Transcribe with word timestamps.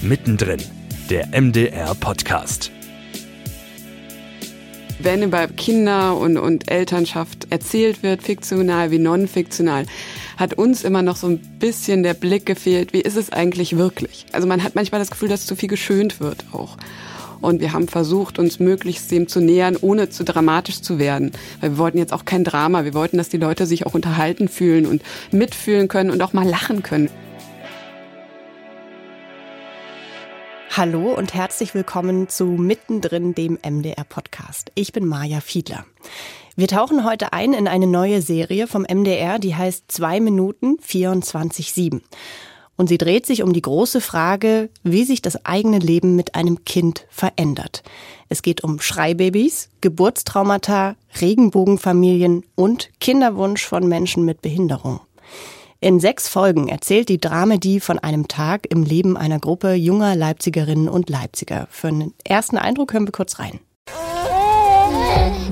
Mittendrin, 0.00 0.62
der 1.10 1.26
MDR 1.38 1.92
Podcast. 1.96 2.70
Wenn 5.00 5.24
über 5.24 5.48
Kinder 5.48 6.16
und, 6.16 6.36
und 6.36 6.70
Elternschaft 6.70 7.48
erzählt 7.50 8.04
wird, 8.04 8.22
fiktional 8.22 8.92
wie 8.92 9.00
non-fiktional, 9.00 9.86
hat 10.36 10.54
uns 10.54 10.84
immer 10.84 11.02
noch 11.02 11.16
so 11.16 11.26
ein 11.26 11.40
bisschen 11.58 12.04
der 12.04 12.14
Blick 12.14 12.46
gefehlt, 12.46 12.92
wie 12.92 13.00
ist 13.00 13.16
es 13.16 13.32
eigentlich 13.32 13.76
wirklich? 13.76 14.26
Also 14.30 14.46
man 14.46 14.62
hat 14.62 14.76
manchmal 14.76 15.00
das 15.00 15.10
Gefühl, 15.10 15.30
dass 15.30 15.46
zu 15.46 15.56
viel 15.56 15.68
geschönt 15.68 16.20
wird 16.20 16.44
auch. 16.52 16.76
Und 17.40 17.60
wir 17.60 17.72
haben 17.72 17.88
versucht, 17.88 18.38
uns 18.38 18.60
möglichst 18.60 19.10
dem 19.10 19.26
zu 19.26 19.40
nähern, 19.40 19.76
ohne 19.80 20.10
zu 20.10 20.22
dramatisch 20.22 20.80
zu 20.80 21.00
werden. 21.00 21.32
Weil 21.60 21.72
wir 21.72 21.78
wollten 21.78 21.98
jetzt 21.98 22.12
auch 22.12 22.24
kein 22.24 22.44
Drama. 22.44 22.84
Wir 22.84 22.94
wollten, 22.94 23.16
dass 23.16 23.30
die 23.30 23.36
Leute 23.36 23.66
sich 23.66 23.84
auch 23.84 23.94
unterhalten 23.94 24.48
fühlen 24.48 24.86
und 24.86 25.02
mitfühlen 25.32 25.88
können 25.88 26.10
und 26.10 26.22
auch 26.22 26.32
mal 26.32 26.46
lachen 26.48 26.84
können. 26.84 27.10
Hallo 30.78 31.12
und 31.12 31.34
herzlich 31.34 31.74
willkommen 31.74 32.28
zu 32.28 32.44
Mittendrin, 32.44 33.34
dem 33.34 33.58
MDR-Podcast. 33.68 34.70
Ich 34.76 34.92
bin 34.92 35.06
Maja 35.06 35.40
Fiedler. 35.40 35.84
Wir 36.54 36.68
tauchen 36.68 37.04
heute 37.04 37.32
ein 37.32 37.52
in 37.52 37.66
eine 37.66 37.88
neue 37.88 38.22
Serie 38.22 38.68
vom 38.68 38.82
MDR, 38.82 39.40
die 39.40 39.56
heißt 39.56 39.90
2 39.90 40.20
Minuten 40.20 40.76
24-7. 40.76 42.00
Und 42.76 42.88
sie 42.88 42.96
dreht 42.96 43.26
sich 43.26 43.42
um 43.42 43.52
die 43.52 43.60
große 43.60 44.00
Frage, 44.00 44.70
wie 44.84 45.02
sich 45.02 45.20
das 45.20 45.44
eigene 45.44 45.80
Leben 45.80 46.14
mit 46.14 46.36
einem 46.36 46.64
Kind 46.64 47.06
verändert. 47.10 47.82
Es 48.28 48.42
geht 48.42 48.62
um 48.62 48.78
Schreibabys, 48.80 49.70
Geburtstraumata, 49.80 50.94
Regenbogenfamilien 51.20 52.44
und 52.54 52.90
Kinderwunsch 53.00 53.66
von 53.66 53.88
Menschen 53.88 54.24
mit 54.24 54.42
Behinderung. 54.42 55.00
In 55.80 56.00
sechs 56.00 56.28
Folgen 56.28 56.66
erzählt 56.66 57.08
die 57.08 57.20
Dramedie 57.20 57.78
von 57.78 58.00
einem 58.00 58.26
Tag 58.26 58.66
im 58.68 58.82
Leben 58.82 59.16
einer 59.16 59.38
Gruppe 59.38 59.74
junger 59.74 60.16
Leipzigerinnen 60.16 60.88
und 60.88 61.08
Leipziger. 61.08 61.68
Für 61.70 61.86
einen 61.86 62.14
ersten 62.24 62.58
Eindruck 62.58 62.92
hören 62.92 63.06
wir 63.06 63.12
kurz 63.12 63.38
rein. 63.38 63.60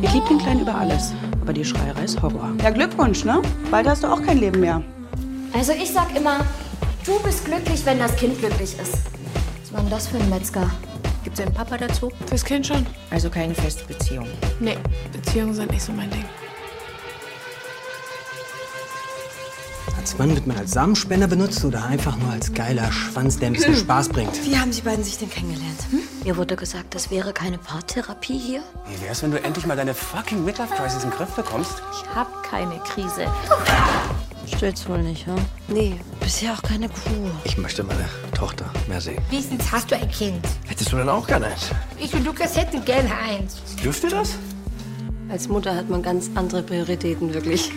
Ich 0.03 0.13
liebe 0.13 0.27
den 0.29 0.39
Kleinen 0.39 0.63
über 0.63 0.75
alles, 0.75 1.13
aber 1.41 1.53
die 1.53 1.65
Schreierei 1.65 2.03
ist 2.03 2.21
Horror. 2.21 2.53
Ja, 2.61 2.71
Glückwunsch, 2.71 3.25
ne? 3.25 3.41
Bald 3.71 3.87
hast 3.87 4.03
du 4.03 4.09
auch 4.09 4.21
kein 4.21 4.39
Leben 4.39 4.59
mehr. 4.59 4.83
Also 5.53 5.71
ich 5.71 5.93
sag 5.93 6.17
immer, 6.17 6.41
du 7.05 7.21
bist 7.21 7.45
glücklich, 7.45 7.87
wenn 7.87 8.01
das 8.01 8.17
Kind 8.17 8.37
glücklich 8.41 8.77
ist. 8.81 8.99
Was 9.63 9.73
war 9.73 9.81
denn 9.81 9.91
das 9.91 10.09
für 10.09 10.17
ein 10.17 10.29
Metzger? 10.29 10.69
Gibt's 11.23 11.39
einen 11.39 11.55
Papa 11.55 11.77
dazu? 11.77 12.11
Fürs 12.27 12.45
Kind 12.45 12.67
schon. 12.67 12.85
Also 13.11 13.31
keine 13.31 13.55
feste 13.55 13.85
Beziehung. 13.85 14.27
Nee, 14.59 14.77
Beziehungen 15.13 15.55
sind 15.55 15.71
nicht 15.71 15.83
so 15.83 15.93
mein 15.93 16.11
Ding. 16.11 16.25
Als 19.99 20.19
Mann 20.19 20.35
wird 20.35 20.47
man 20.47 20.57
als 20.57 20.73
Samenspender 20.73 21.27
benutzt 21.27 21.65
oder 21.65 21.85
einfach 21.85 22.17
nur 22.17 22.31
als 22.31 22.53
geiler 22.53 22.93
Schwanz, 22.93 23.39
der 23.39 23.49
ein 23.49 23.53
bisschen 23.55 23.75
Spaß 23.77 24.11
bringt? 24.11 24.33
Wie 24.45 24.57
haben 24.57 24.73
Sie 24.73 24.83
beiden 24.83 25.03
sich 25.03 25.19
denn 25.19 25.31
kennengelernt? 25.31 25.79
Hm? 25.91 26.01
Mir 26.25 26.37
wurde 26.37 26.55
gesagt, 26.55 26.95
das 26.95 27.11
wäre 27.11 27.33
keine 27.33 27.59
Paartherapie 27.59 28.39
hier. 28.39 28.63
Wie 28.89 29.05
wär's, 29.05 29.23
wenn 29.23 29.31
du 29.31 29.43
endlich 29.43 29.67
mal 29.67 29.77
deine 29.77 29.95
fucking 29.95 30.45
Midlife-Crisis 30.45 31.03
in 31.03 31.11
den 31.11 31.17
Griff 31.17 31.31
bekommst? 31.31 31.83
Ich 31.93 32.15
hab 32.15 32.43
keine 32.45 32.79
Krise. 32.81 33.27
Stillt's 34.55 34.89
wohl 34.89 35.03
nicht, 35.03 35.27
hm? 35.27 35.35
Nee, 35.69 35.99
bisher 36.21 36.53
auch 36.53 36.63
keine 36.63 36.89
Kuh. 36.89 37.31
Ich 37.45 37.59
möchte 37.59 37.83
meine 37.83 38.09
Tochter 38.35 38.67
mehr 38.87 39.01
sehen. 39.01 39.21
Wenigstens 39.31 39.73
hast 39.73 39.91
du 39.91 39.97
ein 39.97 40.11
Kind. 40.11 40.45
Hättest 40.67 40.93
du 40.93 40.97
denn 40.97 41.09
auch 41.09 41.27
gerne 41.27 41.47
eins? 41.47 41.71
Ich 41.99 42.15
und 42.15 42.25
Lukas 42.25 42.57
hätten 42.57 42.85
gerne 42.85 43.11
eins. 43.17 43.57
Dürfte 43.83 44.09
das? 44.09 44.35
Als 45.29 45.49
Mutter 45.49 45.75
hat 45.75 45.89
man 45.89 46.03
ganz 46.03 46.31
andere 46.37 46.63
Prioritäten, 46.63 47.35
wirklich. 47.35 47.73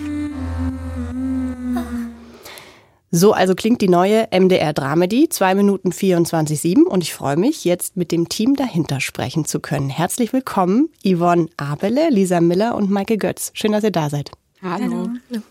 So 3.12 3.34
also 3.34 3.56
klingt 3.56 3.82
die 3.82 3.90
neue 3.90 4.28
MDR 4.32 4.72
Dramedy, 4.72 5.30
2 5.30 5.56
Minuten 5.56 5.90
24-7 5.90 6.84
und 6.84 7.04
ich 7.04 7.14
freue 7.14 7.38
mich, 7.38 7.66
jetzt 7.66 7.98
mit 7.98 8.12
dem 8.12 8.30
Team 8.30 8.56
dahinter 8.56 9.00
sprechen 9.00 9.46
zu 9.46 9.60
können. 9.60 9.90
Herzlich 9.90 10.32
willkommen, 10.32 10.90
Yvonne 11.04 11.48
Abele, 11.58 12.10
Lisa 12.12 12.40
Miller 12.40 12.76
und 12.76 12.92
Maike 12.92 13.18
Götz. 13.18 13.50
Schön, 13.56 13.72
dass 13.72 13.84
ihr 13.84 13.92
da 13.92 14.12
seid. 14.12 14.30
Hallo. 14.62 15.10
Hallo. 15.32 15.42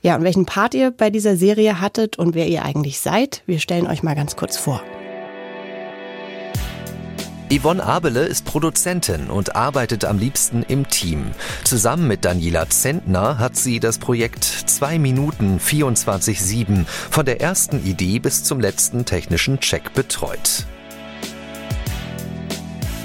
Ja, 0.00 0.16
und 0.16 0.22
welchen 0.22 0.46
Part 0.46 0.74
ihr 0.74 0.90
bei 0.90 1.10
dieser 1.10 1.36
Serie 1.36 1.82
hattet 1.82 2.18
und 2.18 2.34
wer 2.34 2.48
ihr 2.48 2.64
eigentlich 2.64 3.00
seid, 3.00 3.42
wir 3.44 3.58
stellen 3.58 3.86
euch 3.86 4.02
mal 4.02 4.14
ganz 4.14 4.36
kurz 4.36 4.56
vor. 4.56 4.80
Yvonne 7.50 7.82
Abele 7.82 8.24
ist 8.24 8.44
Produzentin 8.44 9.30
und 9.30 9.56
arbeitet 9.56 10.04
am 10.04 10.18
liebsten 10.18 10.62
im 10.68 10.86
Team. 10.86 11.30
Zusammen 11.64 12.06
mit 12.06 12.26
Daniela 12.26 12.68
Zentner 12.68 13.38
hat 13.38 13.56
sie 13.56 13.80
das 13.80 13.98
Projekt 13.98 14.44
2 14.44 14.98
Minuten 14.98 15.58
24-7 15.58 16.84
von 16.86 17.24
der 17.24 17.40
ersten 17.40 17.82
Idee 17.82 18.18
bis 18.18 18.44
zum 18.44 18.60
letzten 18.60 19.06
technischen 19.06 19.60
Check 19.60 19.94
betreut. 19.94 20.66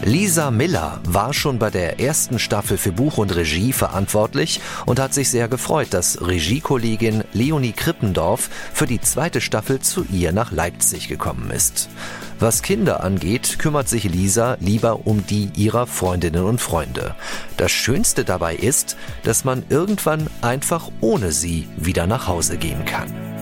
Lisa 0.05 0.51
Miller 0.51 0.99
war 1.05 1.33
schon 1.33 1.59
bei 1.59 1.69
der 1.69 2.01
ersten 2.01 2.37
Staffel 2.37 2.77
für 2.77 2.91
Buch 2.91 3.17
und 3.17 3.33
Regie 3.33 3.71
verantwortlich 3.71 4.59
und 4.85 4.99
hat 4.99 5.13
sich 5.13 5.29
sehr 5.29 5.47
gefreut, 5.47 5.87
dass 5.91 6.19
Regiekollegin 6.19 7.23
Leonie 7.31 7.71
Krippendorf 7.71 8.49
für 8.73 8.85
die 8.85 8.99
zweite 8.99 9.39
Staffel 9.39 9.79
zu 9.79 10.05
ihr 10.11 10.33
nach 10.33 10.51
Leipzig 10.51 11.07
gekommen 11.07 11.51
ist. 11.51 11.87
Was 12.43 12.61
Kinder 12.61 13.01
angeht, 13.05 13.57
kümmert 13.57 13.87
sich 13.87 14.03
Lisa 14.03 14.57
lieber 14.59 15.07
um 15.07 15.25
die 15.25 15.49
ihrer 15.55 15.87
Freundinnen 15.87 16.43
und 16.43 16.59
Freunde. 16.59 17.15
Das 17.55 17.71
Schönste 17.71 18.25
dabei 18.25 18.53
ist, 18.53 18.97
dass 19.23 19.45
man 19.45 19.63
irgendwann 19.69 20.27
einfach 20.41 20.91
ohne 20.99 21.31
sie 21.31 21.69
wieder 21.77 22.05
nach 22.05 22.27
Hause 22.27 22.57
gehen 22.57 22.83
kann. 22.83 23.32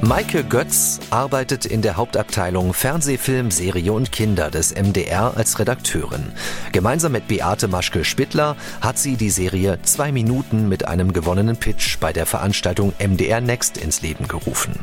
Maike 0.00 0.44
Götz 0.44 1.00
arbeitet 1.10 1.66
in 1.66 1.82
der 1.82 1.96
Hauptabteilung 1.96 2.72
Fernsehfilm, 2.72 3.50
Serie 3.50 3.92
und 3.92 4.12
Kinder 4.12 4.48
des 4.48 4.72
MDR 4.72 5.36
als 5.36 5.58
Redakteurin. 5.58 6.30
Gemeinsam 6.70 7.10
mit 7.10 7.26
Beate 7.26 7.66
Maschke-Spittler 7.66 8.54
hat 8.80 8.96
sie 8.96 9.16
die 9.16 9.30
Serie 9.30 9.80
Zwei 9.82 10.12
Minuten 10.12 10.68
mit 10.68 10.86
einem 10.86 11.12
gewonnenen 11.12 11.56
Pitch 11.56 11.98
bei 11.98 12.12
der 12.12 12.26
Veranstaltung 12.26 12.92
MDR 13.00 13.40
Next 13.40 13.76
ins 13.76 14.00
Leben 14.00 14.28
gerufen. 14.28 14.78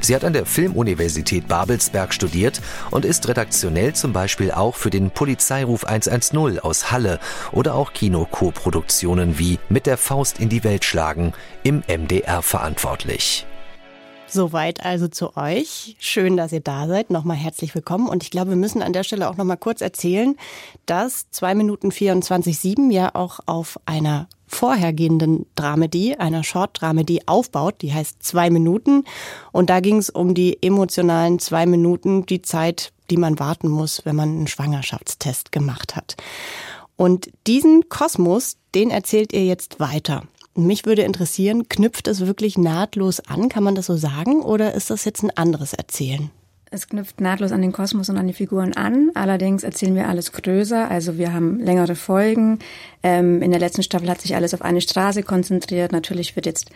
Sie 0.00 0.14
hat 0.14 0.24
an 0.24 0.32
der 0.32 0.46
Filmuniversität 0.46 1.46
Babelsberg 1.46 2.14
studiert 2.14 2.62
und 2.90 3.04
ist 3.04 3.28
redaktionell 3.28 3.92
zum 3.92 4.14
Beispiel 4.14 4.50
auch 4.50 4.76
für 4.76 4.90
den 4.90 5.10
Polizeiruf 5.10 5.84
110 5.84 6.58
aus 6.60 6.90
Halle 6.90 7.20
oder 7.52 7.74
auch 7.74 7.92
Kino-Co-Produktionen 7.92 9.38
wie 9.38 9.58
Mit 9.68 9.84
der 9.84 9.98
Faust 9.98 10.40
in 10.40 10.48
die 10.48 10.64
Welt 10.64 10.86
schlagen 10.86 11.34
im 11.64 11.82
MDR 11.86 12.40
verantwortlich. 12.40 13.46
Soweit 14.34 14.84
also 14.84 15.06
zu 15.06 15.36
euch. 15.36 15.94
Schön, 16.00 16.36
dass 16.36 16.50
ihr 16.50 16.58
da 16.58 16.88
seid. 16.88 17.08
Nochmal 17.10 17.36
herzlich 17.36 17.72
willkommen. 17.72 18.08
Und 18.08 18.24
ich 18.24 18.32
glaube, 18.32 18.50
wir 18.50 18.56
müssen 18.56 18.82
an 18.82 18.92
der 18.92 19.04
Stelle 19.04 19.30
auch 19.30 19.36
nochmal 19.36 19.56
kurz 19.56 19.80
erzählen, 19.80 20.34
dass 20.86 21.30
2 21.30 21.54
Minuten 21.54 21.90
24-7 21.90 22.90
ja 22.90 23.14
auch 23.14 23.38
auf 23.46 23.78
einer 23.86 24.26
vorhergehenden 24.48 25.46
Dramedie, 25.54 26.16
einer 26.16 26.42
Short-Dramedie 26.42 27.28
aufbaut. 27.28 27.76
Die 27.80 27.94
heißt 27.94 28.24
zwei 28.24 28.50
Minuten. 28.50 29.04
Und 29.52 29.70
da 29.70 29.78
ging 29.78 29.98
es 29.98 30.10
um 30.10 30.34
die 30.34 30.60
emotionalen 30.60 31.38
zwei 31.38 31.64
Minuten, 31.64 32.26
die 32.26 32.42
Zeit, 32.42 32.92
die 33.10 33.16
man 33.16 33.38
warten 33.38 33.68
muss, 33.68 34.04
wenn 34.04 34.16
man 34.16 34.30
einen 34.30 34.48
Schwangerschaftstest 34.48 35.52
gemacht 35.52 35.94
hat. 35.94 36.16
Und 36.96 37.30
diesen 37.46 37.88
Kosmos, 37.88 38.56
den 38.74 38.90
erzählt 38.90 39.32
ihr 39.32 39.44
jetzt 39.44 39.78
weiter. 39.78 40.24
Mich 40.56 40.86
würde 40.86 41.02
interessieren, 41.02 41.68
knüpft 41.68 42.06
es 42.06 42.26
wirklich 42.26 42.56
nahtlos 42.56 43.20
an? 43.20 43.48
Kann 43.48 43.64
man 43.64 43.74
das 43.74 43.86
so 43.86 43.96
sagen? 43.96 44.40
Oder 44.40 44.74
ist 44.74 44.90
das 44.90 45.04
jetzt 45.04 45.24
ein 45.24 45.36
anderes 45.36 45.72
Erzählen? 45.74 46.30
Es 46.74 46.88
knüpft 46.88 47.20
nahtlos 47.20 47.52
an 47.52 47.62
den 47.62 47.70
Kosmos 47.70 48.08
und 48.08 48.18
an 48.18 48.26
die 48.26 48.32
Figuren 48.32 48.72
an. 48.72 49.10
Allerdings 49.14 49.62
erzählen 49.62 49.94
wir 49.94 50.08
alles 50.08 50.32
größer. 50.32 50.90
Also 50.90 51.18
wir 51.18 51.32
haben 51.32 51.60
längere 51.60 51.94
Folgen. 51.94 52.58
Ähm, 53.04 53.42
in 53.42 53.52
der 53.52 53.60
letzten 53.60 53.84
Staffel 53.84 54.08
hat 54.08 54.20
sich 54.20 54.34
alles 54.34 54.54
auf 54.54 54.62
eine 54.62 54.80
Straße 54.80 55.22
konzentriert. 55.22 55.92
Natürlich 55.92 56.34
wird 56.34 56.46
jetzt 56.46 56.70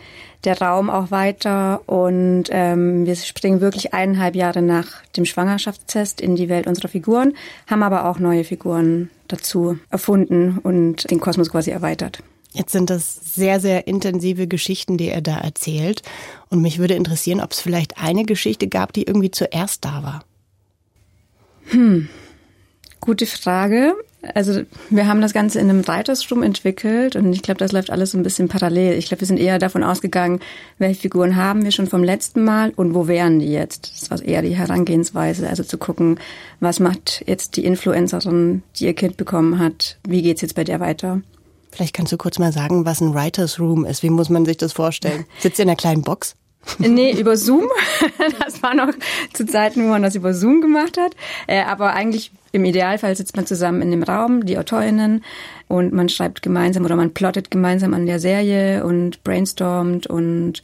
der 0.45 0.61
Raum 0.61 0.89
auch 0.89 1.11
weiter. 1.11 1.81
Und 1.87 2.45
ähm, 2.51 3.07
wir 3.07 3.17
springen 3.17 3.61
wirklich 3.61 3.93
eineinhalb 3.93 4.37
Jahre 4.37 4.63
nach 4.63 5.05
dem 5.17 5.25
Schwangerschaftstest 5.25 6.21
in 6.21 6.37
die 6.37 6.49
Welt 6.49 6.69
unserer 6.69 6.89
Figuren, 6.89 7.35
haben 7.69 7.83
aber 7.83 8.09
auch 8.09 8.21
neue 8.21 8.45
Figuren 8.45 9.11
dazu 9.27 9.79
erfunden 9.91 10.59
und 10.63 11.11
den 11.11 11.19
Kosmos 11.19 11.51
quasi 11.51 11.71
erweitert. 11.71 12.23
Jetzt 12.53 12.73
sind 12.73 12.91
das 12.91 13.15
sehr, 13.35 13.61
sehr 13.61 13.87
intensive 13.87 14.47
Geschichten, 14.47 14.97
die 14.97 15.09
er 15.09 15.21
da 15.21 15.39
erzählt. 15.39 16.03
Und 16.49 16.63
mich 16.63 16.79
würde 16.79 16.95
interessieren, 16.95 17.41
ob 17.41 17.53
es 17.53 17.61
vielleicht 17.61 17.99
eine 17.99 18.25
Geschichte 18.25 18.69
gab, 18.69 18.93
die 18.93 19.03
irgendwie 19.03 19.31
zuerst 19.31 19.85
da 19.85 20.03
war. 20.03 20.25
Hm, 21.71 22.09
gute 23.01 23.27
Frage. 23.27 23.95
Also 24.35 24.63
wir 24.91 25.07
haben 25.07 25.21
das 25.21 25.33
Ganze 25.33 25.61
in 25.61 25.71
einem 25.71 25.87
Writers 25.87 26.29
Room 26.31 26.43
entwickelt 26.43 27.15
und 27.15 27.33
ich 27.33 27.43
glaube, 27.43 27.59
das 27.59 27.71
läuft 27.71 27.91
alles 27.91 28.11
so 28.11 28.19
ein 28.19 28.25
bisschen 28.25 28.49
parallel. 28.49 28.99
Ich 28.99 29.07
glaube, 29.07 29.21
wir 29.21 29.29
sind 29.29 29.39
eher 29.39 29.61
davon 29.61 29.85
ausgegangen, 29.85 30.41
welche 30.79 31.03
Figuren 31.03 31.37
haben 31.37 31.63
wir 31.63 31.71
schon 31.71 31.87
vom 31.87 32.03
letzten 32.03 32.43
Mal 32.43 32.73
und 32.75 32.95
wo 32.95 33.07
wären 33.07 33.39
die 33.39 33.53
jetzt? 33.53 33.93
Das 33.95 34.11
war 34.11 34.21
eher 34.21 34.43
die 34.43 34.57
Herangehensweise, 34.57 35.49
also 35.49 35.63
zu 35.63 35.79
gucken, 35.79 36.19
was 36.59 36.81
macht 36.81 37.23
jetzt 37.27 37.57
die 37.57 37.65
Influencerin, 37.65 38.65
die 38.77 38.87
ihr 38.87 38.95
Kind 38.95 39.17
bekommen 39.17 39.61
hat, 39.61 39.99
wie 40.09 40.23
geht's 40.23 40.41
jetzt 40.41 40.57
bei 40.57 40.65
der 40.65 40.81
weiter? 40.81 41.23
Vielleicht 41.71 41.95
kannst 41.95 42.13
du 42.13 42.17
kurz 42.17 42.39
mal 42.39 42.53
sagen, 42.53 42.85
was 42.85 43.01
ein 43.01 43.15
Writers 43.15 43.61
Room 43.61 43.85
ist. 43.85 44.03
Wie 44.03 44.11
muss 44.11 44.31
man 44.31 44.45
sich 44.45 44.57
das 44.57 44.73
vorstellen? 44.73 45.27
Sitzt 45.39 45.59
ihr 45.59 45.65
in 45.65 45.69
einer 45.69 45.77
kleinen 45.77 46.03
Box? 46.03 46.35
Nee, 46.79 47.13
über 47.19 47.37
Zoom. 47.37 47.69
Das 48.41 48.63
war 48.63 48.75
noch 48.75 48.93
zu 49.33 49.47
Zeiten, 49.47 49.85
wo 49.85 49.89
man 49.89 50.03
das 50.03 50.15
über 50.15 50.35
Zoom 50.35 50.61
gemacht 50.61 50.99
hat. 50.99 51.13
Äh, 51.47 51.63
aber 51.63 51.93
eigentlich 51.95 52.33
im 52.53 52.65
Idealfall 52.65 53.15
sitzt 53.15 53.37
man 53.37 53.47
zusammen 53.47 53.83
in 53.83 53.91
dem 53.91 54.03
Raum, 54.03 54.45
die 54.45 54.59
AutorInnen, 54.59 55.23
und 55.69 55.93
man 55.93 56.09
schreibt 56.09 56.43
gemeinsam 56.43 56.85
oder 56.85 56.97
man 56.97 57.13
plottet 57.13 57.51
gemeinsam 57.51 57.95
an 57.95 58.07
der 58.07 58.19
Serie 58.19 58.85
und 58.85 59.23
brainstormt 59.23 60.07
und 60.07 60.63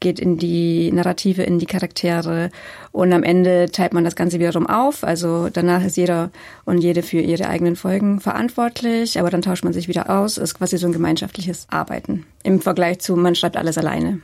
geht 0.00 0.20
in 0.20 0.38
die 0.38 0.92
Narrative, 0.92 1.42
in 1.42 1.58
die 1.58 1.66
Charaktere 1.66 2.50
und 2.92 3.12
am 3.12 3.22
Ende 3.22 3.70
teilt 3.70 3.92
man 3.92 4.04
das 4.04 4.16
Ganze 4.16 4.38
wiederum 4.38 4.66
auf. 4.66 5.04
Also 5.04 5.48
danach 5.50 5.82
ist 5.84 5.96
jeder 5.96 6.30
und 6.64 6.78
jede 6.78 7.02
für 7.02 7.20
ihre 7.20 7.48
eigenen 7.48 7.76
Folgen 7.76 8.20
verantwortlich, 8.20 9.18
aber 9.18 9.30
dann 9.30 9.42
tauscht 9.42 9.64
man 9.64 9.72
sich 9.72 9.88
wieder 9.88 10.10
aus. 10.10 10.38
Ist 10.38 10.54
quasi 10.54 10.76
so 10.78 10.86
ein 10.86 10.92
gemeinschaftliches 10.92 11.66
Arbeiten 11.70 12.26
im 12.42 12.60
Vergleich 12.60 13.00
zu 13.00 13.16
man 13.16 13.34
schreibt 13.34 13.56
alles 13.56 13.78
alleine. 13.78 14.20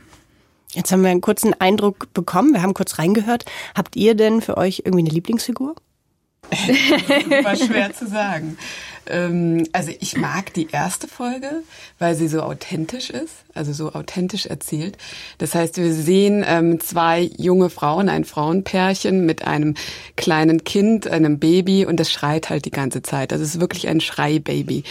Jetzt 0.73 0.91
haben 0.91 1.03
wir 1.03 1.11
einen 1.11 1.21
kurzen 1.21 1.53
Eindruck 1.59 2.11
bekommen. 2.13 2.53
Wir 2.53 2.63
haben 2.63 2.73
kurz 2.73 2.97
reingehört. 2.97 3.45
Habt 3.75 3.95
ihr 3.95 4.15
denn 4.15 4.41
für 4.41 4.57
euch 4.57 4.81
irgendwie 4.85 5.05
eine 5.05 5.13
Lieblingsfigur? 5.13 5.75
War 6.51 7.55
schwer 7.55 7.93
zu 7.93 8.07
sagen. 8.07 8.57
Ähm, 9.07 9.67
also 9.73 9.91
ich 9.99 10.17
mag 10.17 10.53
die 10.53 10.69
erste 10.71 11.07
Folge, 11.07 11.63
weil 11.99 12.15
sie 12.15 12.27
so 12.27 12.41
authentisch 12.41 13.09
ist, 13.09 13.33
also 13.53 13.73
so 13.73 13.93
authentisch 13.93 14.45
erzählt. 14.45 14.97
Das 15.37 15.55
heißt, 15.55 15.77
wir 15.77 15.93
sehen 15.93 16.43
ähm, 16.47 16.79
zwei 16.79 17.29
junge 17.37 17.69
Frauen, 17.69 18.09
ein 18.09 18.25
Frauenpärchen 18.25 19.25
mit 19.25 19.45
einem 19.45 19.75
kleinen 20.15 20.63
Kind, 20.63 21.07
einem 21.07 21.39
Baby 21.39 21.85
und 21.85 21.99
das 21.99 22.11
schreit 22.11 22.49
halt 22.49 22.65
die 22.65 22.71
ganze 22.71 23.01
Zeit. 23.01 23.33
Also 23.33 23.43
es 23.43 23.55
ist 23.55 23.61
wirklich 23.61 23.87
ein 23.87 24.01
Schreibaby. 24.01 24.83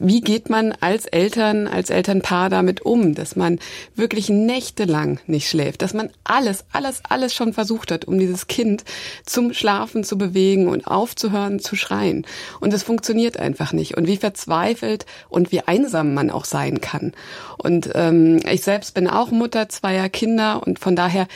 Wie 0.00 0.20
geht 0.20 0.50
man 0.50 0.72
als 0.80 1.06
Eltern, 1.06 1.66
als 1.66 1.90
Elternpaar 1.90 2.50
damit 2.50 2.82
um, 2.82 3.14
dass 3.14 3.36
man 3.36 3.58
wirklich 3.94 4.28
nächtelang 4.28 5.20
nicht 5.26 5.48
schläft, 5.48 5.82
dass 5.82 5.94
man 5.94 6.10
alles, 6.24 6.64
alles, 6.72 7.02
alles 7.08 7.34
schon 7.34 7.52
versucht 7.52 7.90
hat, 7.90 8.04
um 8.04 8.18
dieses 8.18 8.46
Kind 8.46 8.84
zum 9.24 9.52
Schlafen 9.52 10.04
zu 10.04 10.18
bewegen 10.18 10.68
und 10.68 10.86
aufzuhören 10.86 11.60
zu 11.60 11.76
schreien. 11.76 12.26
Und 12.60 12.72
es 12.72 12.82
funktioniert 12.82 13.36
einfach 13.44 13.72
nicht. 13.72 13.96
Und 13.96 14.08
wie 14.08 14.16
verzweifelt 14.16 15.06
und 15.28 15.52
wie 15.52 15.60
einsam 15.60 16.14
man 16.14 16.30
auch 16.30 16.44
sein 16.44 16.80
kann. 16.80 17.12
Und 17.58 17.90
ähm, 17.94 18.40
ich 18.50 18.62
selbst 18.62 18.94
bin 18.94 19.08
auch 19.08 19.30
Mutter 19.30 19.68
zweier 19.68 20.08
Kinder 20.08 20.62
und 20.66 20.78
von 20.78 20.96
daher 20.96 21.28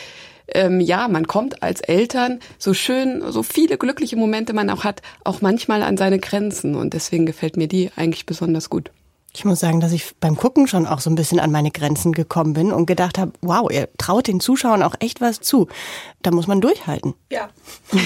ähm, 0.55 0.81
ja, 0.81 1.09
man 1.09 1.27
kommt 1.27 1.63
als 1.63 1.81
Eltern, 1.81 2.41
so 2.59 2.75
schön, 2.75 3.23
so 3.31 3.43
viele 3.43 3.77
glückliche 3.77 4.17
Momente 4.17 4.53
man 4.55 4.71
auch 4.71 4.85
hat, 4.85 5.03
auch 5.25 5.41
manchmal 5.41 5.83
an 5.83 5.97
seine 5.97 6.19
Grenzen. 6.19 6.75
Und 6.75 6.95
deswegen 6.95 7.27
gefällt 7.27 7.57
mir 7.57 7.69
die 7.69 7.91
eigentlich 7.97 8.27
besonders 8.27 8.71
gut. 8.71 8.91
Ich 9.35 9.45
muss 9.45 9.61
sagen, 9.61 9.81
dass 9.81 9.93
ich 9.93 10.17
beim 10.19 10.37
Gucken 10.37 10.67
schon 10.67 10.87
auch 10.87 11.01
so 11.01 11.11
ein 11.11 11.15
bisschen 11.15 11.39
an 11.39 11.53
meine 11.53 11.71
Grenzen 11.71 12.13
gekommen 12.13 12.55
bin 12.55 12.73
und 12.73 12.87
gedacht 12.87 13.19
habe, 13.19 13.33
wow, 13.43 13.71
ihr 13.71 13.89
traut 13.99 14.27
den 14.27 14.41
Zuschauern 14.41 14.83
auch 14.83 14.95
echt 15.01 15.21
was 15.21 15.41
zu. 15.41 15.69
Da 16.23 16.31
muss 16.31 16.47
man 16.47 16.61
durchhalten. 16.61 17.15
Ja. 17.31 17.51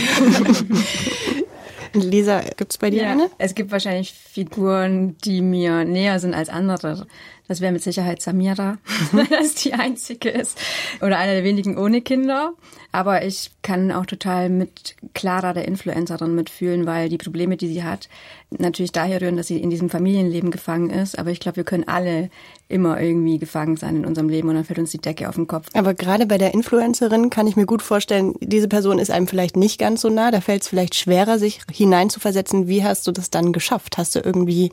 Lisa, 2.11 2.41
gibt's 2.57 2.79
bei 2.79 2.91
dir 2.91 3.03
ja, 3.03 3.13
eine? 3.13 3.31
Es 3.39 3.55
gibt 3.55 3.71
wahrscheinlich 3.71 4.13
Figuren, 4.13 5.17
die 5.25 5.41
mir 5.41 5.85
näher 5.85 6.19
sind 6.19 6.35
als 6.35 6.49
andere. 6.49 7.07
Das 7.49 7.61
wäre 7.61 7.73
mit 7.73 7.83
Sicherheit 7.83 8.23
Samira, 8.23 8.79
weil 9.13 9.27
das 9.27 9.55
die 9.57 9.75
einzige 9.75 10.31
ist. 10.31 10.59
Oder 11.01 11.19
eine 11.19 11.35
der 11.35 11.45
wenigen 11.45 11.77
ohne 11.77 12.01
Kinder. 12.01 12.55
Aber 12.93 13.25
ich 13.25 13.51
kann 13.63 13.91
auch 13.91 14.07
total 14.07 14.49
mit 14.49 14.97
Clara, 15.15 15.53
der 15.53 15.67
Influencerin, 15.67 16.35
mitfühlen, 16.35 16.87
weil 16.87 17.09
die 17.09 17.19
Probleme, 17.19 17.57
die 17.57 17.69
sie 17.69 17.85
hat, 17.85 18.09
natürlich 18.51 18.93
daher 18.93 19.21
rühren, 19.21 19.37
dass 19.37 19.49
sie 19.49 19.61
in 19.61 19.71
diesem 19.71 19.91
Familienleben 19.91 20.51
gefangen 20.51 20.91
ist. 20.91 21.19
Aber 21.19 21.31
ich 21.31 21.41
glaube, 21.41 21.57
wir 21.57 21.65
können 21.65 21.89
alle 21.89 22.31
immer 22.73 23.01
irgendwie 23.01 23.39
gefangen 23.39 23.77
sein 23.77 23.97
in 23.97 24.07
unserem 24.07 24.29
Leben 24.29 24.49
und 24.49 24.57
dann 24.57 24.65
fällt 24.65 24.79
uns 24.79 24.91
die 24.91 24.99
Decke 24.99 25.29
auf 25.29 25.37
den 25.37 25.47
Kopf. 25.47 25.69
Aber 25.75 25.95
gerade 25.95 26.27
bei 26.27 26.39
der 26.39 26.55
Influencerin 26.55 27.31
kann 27.31 27.47
ich 27.47 27.57
mir 27.57 27.67
gut 27.67 27.83
vorstellen, 27.83 28.35
diese 28.41 28.69
Person 28.69 28.99
ist 28.99 29.11
einem 29.11 29.27
vielleicht 29.27 29.57
nicht 29.57 29.79
ganz 29.79 30.01
so 30.01 30.09
nah. 30.09 30.31
Da 30.31 30.41
fällt 30.41 30.63
es 30.63 30.69
vielleicht 30.69 30.95
schwerer, 30.95 31.39
sich 31.39 31.61
hineinzuversetzen. 31.71 32.69
Wie 32.69 32.83
hast 32.83 33.07
du 33.07 33.13
das 33.13 33.31
dann 33.31 33.53
geschafft? 33.53 33.99
Hast 33.99 34.15
du 34.15 34.21
irgendwie 34.21 34.73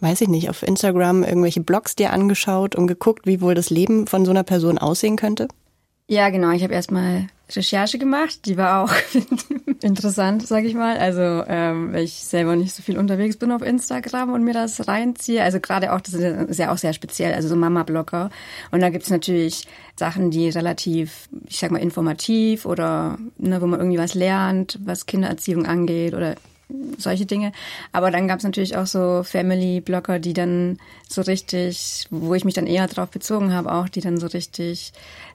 weiß 0.00 0.22
ich 0.22 0.28
nicht, 0.28 0.48
auf 0.48 0.62
Instagram 0.62 1.24
irgendwelche 1.24 1.60
Blogs 1.60 1.94
dir 1.94 2.12
angeschaut 2.12 2.74
und 2.74 2.86
geguckt, 2.86 3.26
wie 3.26 3.40
wohl 3.40 3.54
das 3.54 3.70
Leben 3.70 4.06
von 4.06 4.24
so 4.24 4.30
einer 4.30 4.44
Person 4.44 4.78
aussehen 4.78 5.16
könnte? 5.16 5.48
Ja, 6.08 6.30
genau. 6.30 6.50
Ich 6.50 6.62
habe 6.62 6.74
erstmal 6.74 7.28
Recherche 7.56 7.98
gemacht. 7.98 8.46
Die 8.46 8.56
war 8.56 8.84
auch 8.84 8.92
interessant, 9.82 10.46
sage 10.46 10.66
ich 10.66 10.74
mal. 10.74 10.96
Also, 10.96 11.20
ähm, 11.20 11.92
weil 11.92 12.04
ich 12.04 12.14
selber 12.14 12.56
nicht 12.56 12.74
so 12.74 12.82
viel 12.82 12.98
unterwegs 12.98 13.36
bin 13.36 13.52
auf 13.52 13.62
Instagram 13.62 14.32
und 14.32 14.44
mir 14.44 14.54
das 14.54 14.88
reinziehe. 14.88 15.42
Also 15.42 15.60
gerade 15.60 15.92
auch, 15.92 16.00
das 16.00 16.14
ist 16.14 16.58
ja 16.58 16.72
auch 16.72 16.78
sehr 16.78 16.92
speziell, 16.92 17.34
also 17.34 17.48
so 17.48 17.56
Mama-Blogger. 17.56 18.30
Und 18.70 18.80
da 18.80 18.90
gibt's 18.90 19.10
natürlich 19.10 19.66
Sachen, 19.96 20.30
die 20.30 20.48
relativ, 20.48 21.28
ich 21.46 21.58
sag 21.58 21.70
mal, 21.70 21.78
informativ 21.78 22.66
oder 22.66 23.18
ne, 23.38 23.60
wo 23.60 23.66
man 23.66 23.80
irgendwie 23.80 23.98
was 23.98 24.14
lernt, 24.14 24.78
was 24.84 25.06
Kindererziehung 25.06 25.66
angeht 25.66 26.14
oder 26.14 26.36
solche 26.98 27.26
Dinge. 27.26 27.52
Aber 27.92 28.10
dann 28.10 28.28
gab 28.28 28.38
es 28.38 28.44
natürlich 28.44 28.76
auch 28.76 28.86
so 28.86 29.22
Family-Blogger, 29.22 30.18
die 30.18 30.32
dann 30.32 30.78
so 31.08 31.22
richtig, 31.22 32.06
wo 32.10 32.34
ich 32.34 32.44
mich 32.44 32.54
dann 32.54 32.66
eher 32.66 32.86
drauf 32.86 33.10
bezogen 33.10 33.52
habe, 33.52 33.72
auch 33.72 33.88
die 33.88 34.00
dann 34.00 34.18
so 34.18 34.26
richtig 34.26 34.92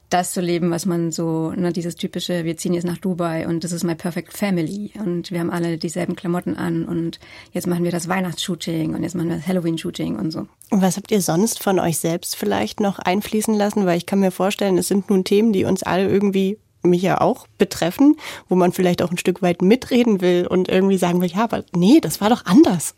das 0.09 0.33
zu 0.33 0.41
leben, 0.41 0.71
was 0.71 0.85
man 0.85 1.11
so, 1.11 1.51
ne, 1.51 1.73
dieses 1.73 1.95
typische, 1.95 2.43
wir 2.43 2.57
ziehen 2.57 2.73
jetzt 2.73 2.85
nach 2.85 2.97
Dubai 2.97 3.47
und 3.47 3.63
das 3.63 3.71
ist 3.71 3.83
my 3.83 3.95
perfect 3.95 4.33
family 4.33 4.91
und 4.99 5.31
wir 5.31 5.39
haben 5.39 5.49
alle 5.49 5.77
dieselben 5.77 6.15
Klamotten 6.15 6.55
an 6.55 6.85
und 6.85 7.19
jetzt 7.53 7.67
machen 7.67 7.83
wir 7.83 7.91
das 7.91 8.07
Weihnachtsshooting 8.07 8.93
und 8.93 9.03
jetzt 9.03 9.15
machen 9.15 9.29
wir 9.29 9.37
das 9.37 9.47
Halloween-Shooting 9.47 10.17
und 10.17 10.31
so. 10.31 10.47
Und 10.69 10.81
was 10.81 10.97
habt 10.97 11.11
ihr 11.11 11.21
sonst 11.21 11.61
von 11.61 11.79
euch 11.79 11.97
selbst 11.97 12.35
vielleicht 12.35 12.79
noch 12.79 12.99
einfließen 12.99 13.53
lassen? 13.53 13.85
Weil 13.85 13.97
ich 13.97 14.05
kann 14.05 14.19
mir 14.19 14.31
vorstellen, 14.31 14.77
es 14.77 14.87
sind 14.87 15.09
nun 15.09 15.23
Themen, 15.23 15.53
die 15.53 15.65
uns 15.65 15.83
alle 15.83 16.07
irgendwie 16.07 16.57
mich 16.83 17.01
ja 17.01 17.19
auch 17.19 17.47
betreffen, 17.57 18.15
wo 18.47 18.55
man 18.55 18.71
vielleicht 18.71 19.01
auch 19.01 19.11
ein 19.11 19.17
Stück 19.17 19.41
weit 19.41 19.61
mitreden 19.61 20.21
will 20.21 20.45
und 20.47 20.69
irgendwie 20.69 20.97
sagen 20.97 21.19
will, 21.21 21.29
ja, 21.29 21.43
aber 21.43 21.63
nee, 21.75 21.99
das 21.99 22.21
war 22.21 22.29
doch 22.29 22.45
anders. 22.45 22.93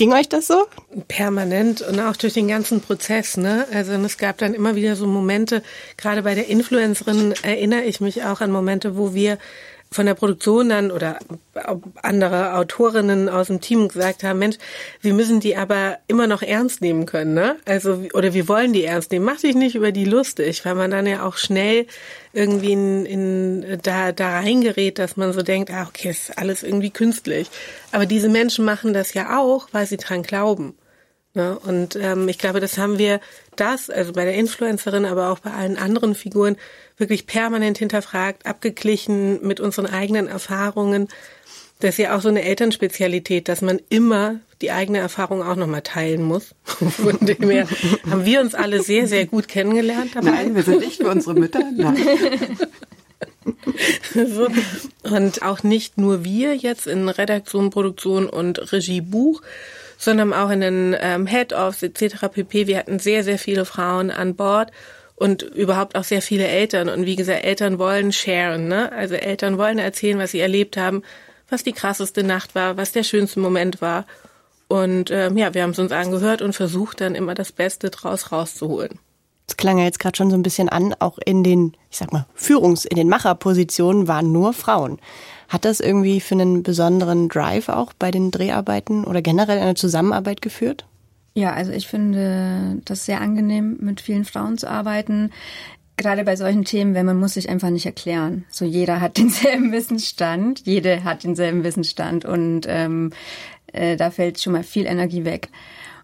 Ging 0.00 0.14
euch 0.14 0.30
das 0.30 0.46
so? 0.46 0.66
Permanent 1.08 1.82
und 1.82 2.00
auch 2.00 2.16
durch 2.16 2.32
den 2.32 2.48
ganzen 2.48 2.80
Prozess, 2.80 3.36
ne? 3.36 3.66
Also 3.70 3.92
es 3.92 4.16
gab 4.16 4.38
dann 4.38 4.54
immer 4.54 4.74
wieder 4.74 4.96
so 4.96 5.06
Momente, 5.06 5.62
gerade 5.98 6.22
bei 6.22 6.34
der 6.34 6.48
Influencerin 6.48 7.34
erinnere 7.42 7.82
ich 7.82 8.00
mich 8.00 8.24
auch 8.24 8.40
an 8.40 8.50
Momente, 8.50 8.96
wo 8.96 9.12
wir 9.12 9.36
von 9.92 10.06
der 10.06 10.14
Produktion 10.14 10.68
dann 10.68 10.92
oder 10.92 11.18
andere 12.00 12.54
Autorinnen 12.54 13.28
aus 13.28 13.48
dem 13.48 13.60
Team 13.60 13.88
gesagt 13.88 14.22
haben, 14.22 14.38
Mensch, 14.38 14.56
wir 15.00 15.12
müssen 15.14 15.40
die 15.40 15.56
aber 15.56 15.98
immer 16.06 16.28
noch 16.28 16.42
ernst 16.42 16.80
nehmen 16.80 17.06
können, 17.06 17.34
ne? 17.34 17.56
Also 17.64 18.04
oder 18.14 18.32
wir 18.32 18.46
wollen 18.46 18.72
die 18.72 18.84
ernst 18.84 19.10
nehmen. 19.10 19.24
Mach 19.24 19.40
dich 19.40 19.56
nicht 19.56 19.74
über 19.74 19.90
die 19.90 20.04
lustig, 20.04 20.64
weil 20.64 20.76
man 20.76 20.92
dann 20.92 21.08
ja 21.08 21.24
auch 21.26 21.36
schnell 21.36 21.86
irgendwie 22.32 22.72
in, 22.72 23.04
in 23.04 23.80
da 23.82 24.12
da 24.12 24.38
reingerät, 24.38 25.00
dass 25.00 25.16
man 25.16 25.32
so 25.32 25.42
denkt, 25.42 25.72
ah, 25.72 25.86
okay, 25.88 26.10
ist 26.10 26.38
alles 26.38 26.62
irgendwie 26.62 26.90
künstlich. 26.90 27.50
Aber 27.90 28.06
diese 28.06 28.28
Menschen 28.28 28.64
machen 28.64 28.94
das 28.94 29.12
ja 29.14 29.40
auch, 29.40 29.66
weil 29.72 29.86
sie 29.86 29.96
dran 29.96 30.22
glauben. 30.22 30.74
Ne? 31.34 31.58
Und 31.58 31.96
ähm, 31.96 32.28
ich 32.28 32.38
glaube, 32.38 32.60
das 32.60 32.76
haben 32.76 32.98
wir 32.98 33.20
das, 33.56 33.88
also 33.88 34.12
bei 34.12 34.24
der 34.24 34.34
Influencerin, 34.34 35.04
aber 35.04 35.30
auch 35.30 35.38
bei 35.38 35.52
allen 35.52 35.76
anderen 35.76 36.14
Figuren, 36.14 36.56
wirklich 36.96 37.26
permanent 37.26 37.78
hinterfragt, 37.78 38.46
abgeglichen 38.46 39.46
mit 39.46 39.60
unseren 39.60 39.86
eigenen 39.86 40.26
Erfahrungen. 40.26 41.08
Das 41.78 41.90
ist 41.90 41.98
ja 41.98 42.16
auch 42.16 42.20
so 42.20 42.28
eine 42.28 42.42
Elternspezialität, 42.42 43.48
dass 43.48 43.62
man 43.62 43.80
immer 43.88 44.40
die 44.60 44.70
eigene 44.70 44.98
Erfahrung 44.98 45.42
auch 45.42 45.56
nochmal 45.56 45.82
teilen 45.82 46.22
muss. 46.22 46.54
Von 46.64 47.18
dem 47.20 47.48
her 47.48 47.66
haben 48.10 48.24
wir 48.24 48.40
uns 48.40 48.54
alle 48.54 48.82
sehr, 48.82 49.06
sehr 49.06 49.26
gut 49.26 49.48
kennengelernt. 49.48 50.14
Dabei. 50.14 50.30
Nein, 50.30 50.54
wir 50.54 50.62
sind 50.62 50.80
nicht 50.80 50.96
für 50.98 51.08
unsere 51.08 51.34
Mütter. 51.34 51.62
Nein. 51.74 51.96
so. 54.14 54.48
Und 55.02 55.42
auch 55.42 55.62
nicht 55.62 55.96
nur 55.96 56.24
wir 56.24 56.54
jetzt 56.54 56.86
in 56.86 57.08
Redaktion, 57.08 57.70
Produktion 57.70 58.28
und 58.28 58.72
Regie 58.72 59.00
Buch, 59.00 59.40
sondern 60.00 60.32
auch 60.32 60.48
in 60.48 60.62
den 60.62 60.96
ähm, 60.98 61.26
Head-Offs 61.26 61.82
etc. 61.82 62.28
pp. 62.32 62.66
Wir 62.66 62.78
hatten 62.78 62.98
sehr, 62.98 63.22
sehr 63.22 63.38
viele 63.38 63.66
Frauen 63.66 64.10
an 64.10 64.34
Bord 64.34 64.72
und 65.14 65.42
überhaupt 65.42 65.94
auch 65.94 66.04
sehr 66.04 66.22
viele 66.22 66.48
Eltern. 66.48 66.88
Und 66.88 67.04
wie 67.04 67.16
gesagt, 67.16 67.44
Eltern 67.44 67.78
wollen 67.78 68.10
sharen, 68.10 68.66
ne? 68.66 68.90
Also 68.92 69.14
Eltern 69.14 69.58
wollen 69.58 69.78
erzählen, 69.78 70.18
was 70.18 70.30
sie 70.30 70.40
erlebt 70.40 70.78
haben, 70.78 71.02
was 71.50 71.64
die 71.64 71.74
krasseste 71.74 72.24
Nacht 72.24 72.54
war, 72.54 72.78
was 72.78 72.92
der 72.92 73.02
schönste 73.02 73.40
Moment 73.40 73.82
war. 73.82 74.06
Und 74.68 75.10
ähm, 75.10 75.36
ja, 75.36 75.52
wir 75.52 75.62
haben 75.62 75.72
es 75.72 75.78
uns 75.78 75.92
angehört 75.92 76.40
und 76.40 76.54
versucht 76.54 77.02
dann 77.02 77.14
immer 77.14 77.34
das 77.34 77.52
Beste 77.52 77.90
draus 77.90 78.32
rauszuholen. 78.32 78.98
Es 79.46 79.58
klang 79.58 79.76
ja 79.76 79.84
jetzt 79.84 79.98
gerade 79.98 80.16
schon 80.16 80.30
so 80.30 80.36
ein 80.36 80.42
bisschen 80.42 80.70
an, 80.70 80.94
auch 80.98 81.18
in 81.18 81.44
den, 81.44 81.76
ich 81.90 81.98
sag 81.98 82.10
mal, 82.12 82.24
Führungs-, 82.34 82.86
in 82.86 82.96
den 82.96 83.08
Macherpositionen 83.08 84.08
waren 84.08 84.32
nur 84.32 84.54
Frauen. 84.54 84.98
Hat 85.50 85.64
das 85.64 85.80
irgendwie 85.80 86.20
für 86.20 86.36
einen 86.36 86.62
besonderen 86.62 87.28
Drive 87.28 87.68
auch 87.68 87.92
bei 87.92 88.12
den 88.12 88.30
Dreharbeiten 88.30 89.04
oder 89.04 89.20
generell 89.20 89.58
eine 89.58 89.74
Zusammenarbeit 89.74 90.42
geführt? 90.42 90.86
Ja, 91.34 91.52
also 91.52 91.72
ich 91.72 91.88
finde 91.88 92.80
das 92.84 93.04
sehr 93.04 93.20
angenehm, 93.20 93.76
mit 93.80 94.00
vielen 94.00 94.24
Frauen 94.24 94.58
zu 94.58 94.70
arbeiten. 94.70 95.32
Gerade 95.96 96.22
bei 96.22 96.36
solchen 96.36 96.64
Themen, 96.64 96.94
wenn 96.94 97.04
man 97.04 97.18
muss 97.18 97.34
sich 97.34 97.48
einfach 97.48 97.70
nicht 97.70 97.84
erklären. 97.84 98.44
So 98.48 98.64
jeder 98.64 99.00
hat 99.00 99.16
denselben 99.18 99.72
Wissensstand, 99.72 100.66
jede 100.66 101.02
hat 101.02 101.24
denselben 101.24 101.64
Wissensstand 101.64 102.24
und 102.24 102.66
ähm, 102.68 103.10
äh, 103.72 103.96
da 103.96 104.12
fällt 104.12 104.40
schon 104.40 104.52
mal 104.52 104.62
viel 104.62 104.86
Energie 104.86 105.24
weg. 105.24 105.48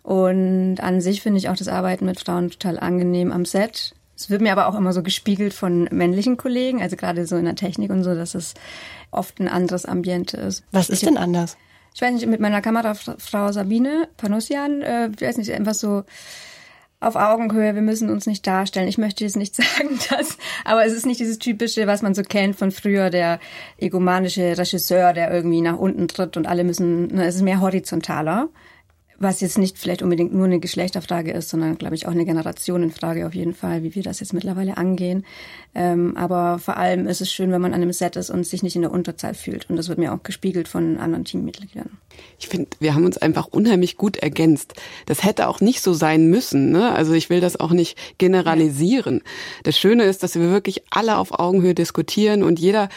Und 0.03 0.79
an 0.81 1.01
sich 1.01 1.23
finde 1.23 1.39
ich 1.39 1.49
auch 1.49 1.57
das 1.57 1.69
Arbeiten 1.69 2.05
mit 2.05 2.19
Frauen 2.19 2.51
total 2.51 2.81
angenehm 2.81 3.31
am 3.31 3.45
Set 3.45 3.96
Es 4.17 4.31
wird 4.31 4.41
mir 4.41 4.53
aber 4.53 4.67
auch 4.67 4.75
immer 4.75 4.93
so 4.93 5.03
gespiegelt 5.03 5.53
von 5.53 5.85
männlichen 5.93 6.37
Kollegen, 6.37 6.81
also 6.81 6.97
gerade 6.97 7.27
so 7.27 7.37
in 7.37 7.45
der 7.45 7.55
Technik 7.55 7.91
und 7.91 8.03
so, 8.03 8.15
dass 8.15 8.35
es 8.35 8.55
oft 9.11 9.39
ein 9.41 9.49
anderes 9.49 9.85
Ambiente 9.85 10.39
ist. 10.39 10.65
Was 10.73 10.89
ist 10.89 11.03
ich, 11.03 11.09
denn 11.09 11.19
anders? 11.19 11.57
Ich 11.95 12.01
weiß 12.01 12.15
nicht, 12.15 12.27
mit 12.27 12.41
meiner 12.41 12.63
Kamerafrau 12.63 13.53
Sabine 13.53 14.09
Panussian, 14.17 14.83
äh, 14.83 15.11
ich 15.15 15.21
weiß 15.21 15.37
nicht, 15.37 15.53
einfach 15.53 15.75
so 15.75 16.05
auf 16.99 17.15
Augenhöhe, 17.15 17.75
wir 17.75 17.83
müssen 17.83 18.09
uns 18.09 18.27
nicht 18.27 18.47
darstellen. 18.47 18.89
Ich 18.89 18.99
möchte 18.99 19.23
jetzt 19.23 19.37
nicht 19.37 19.55
sagen, 19.57 19.99
dass, 20.11 20.39
aber 20.65 20.85
es 20.87 20.93
ist 20.93 21.07
nicht 21.07 21.21
dieses 21.21 21.39
typische, 21.39 21.87
was 21.87 22.03
man 22.03 22.15
so 22.15 22.23
kennt 22.23 22.57
von 22.57 22.71
früher, 22.71 23.11
der 23.11 23.39
egomanische 23.77 24.57
Regisseur, 24.57 25.13
der 25.13 25.31
irgendwie 25.31 25.61
nach 25.61 25.77
unten 25.77 26.09
tritt 26.09 26.37
und 26.37 26.47
alle 26.47 26.65
müssen, 26.65 27.09
ne, 27.09 27.27
es 27.27 27.37
ist 27.37 27.43
mehr 27.43 27.61
horizontaler 27.61 28.49
was 29.19 29.41
jetzt 29.41 29.59
nicht 29.59 29.79
vielleicht 29.79 30.03
unbedingt 30.03 30.35
nur 30.35 30.45
eine 30.45 30.61
Geschlechterfrage 30.61 31.33
ist, 31.33 31.49
sondern 31.49 31.79
glaube 31.79 31.95
ich 31.95 32.07
auch 32.07 32.13
eine 32.13 32.25
Generationenfrage 32.25 33.27
auf 33.27 33.35
jeden 33.35 33.55
Fall, 33.55 33.83
wie 33.83 33.95
wir 33.95 34.03
das 34.03 34.21
jetzt 34.21 34.33
mittlerweile 34.33 34.77
angehen. 34.77 35.25
Ähm, 35.75 36.17
aber 36.17 36.59
vor 36.59 36.77
allem 36.77 37.07
ist 37.07 37.21
es 37.21 37.33
schön, 37.33 37.51
wenn 37.53 37.61
man 37.61 37.75
an 37.75 37.83
einem 37.83 37.93
Set 37.93 38.17
ist 38.17 38.31
und 38.31 38.47
sich 38.47 38.63
nicht 38.63 38.77
in 38.77 38.83
der 38.83 38.91
Unterzahl 38.91 39.35
fühlt. 39.35 39.69
Und 39.71 39.77
das 39.77 39.89
wird 39.89 39.99
mir 39.99 40.13
auch 40.13 40.23
gespiegelt 40.23 40.69
von 40.69 40.99
anderen 40.99 41.25
Teammitgliedern. 41.25 41.99
Ich 42.39 42.49
finde, 42.49 42.69
wir 42.79 42.95
haben 42.95 43.05
uns 43.05 43.19
einfach 43.19 43.47
unheimlich 43.47 43.97
gut 43.97 44.17
ergänzt. 44.17 44.75
Das 45.07 45.23
hätte 45.25 45.49
auch 45.49 45.61
nicht 45.61 45.83
so 45.83 45.93
sein 45.93 46.29
müssen. 46.29 46.71
Ne? 46.71 46.93
Also 46.93 47.13
ich 47.13 47.31
will 47.31 47.41
das 47.41 47.59
auch 47.59 47.73
nicht 47.73 47.99
generalisieren. 48.19 49.23
Das 49.65 49.79
Schöne 49.79 50.05
ist, 50.05 50.23
dass 50.23 50.35
wir 50.35 50.51
wirklich 50.51 50.83
alle 50.91 51.19
auf 51.19 51.39
Augenhöhe 51.39 51.75
diskutieren 51.75 52.43
und 52.43 52.59
jeder 52.59 52.89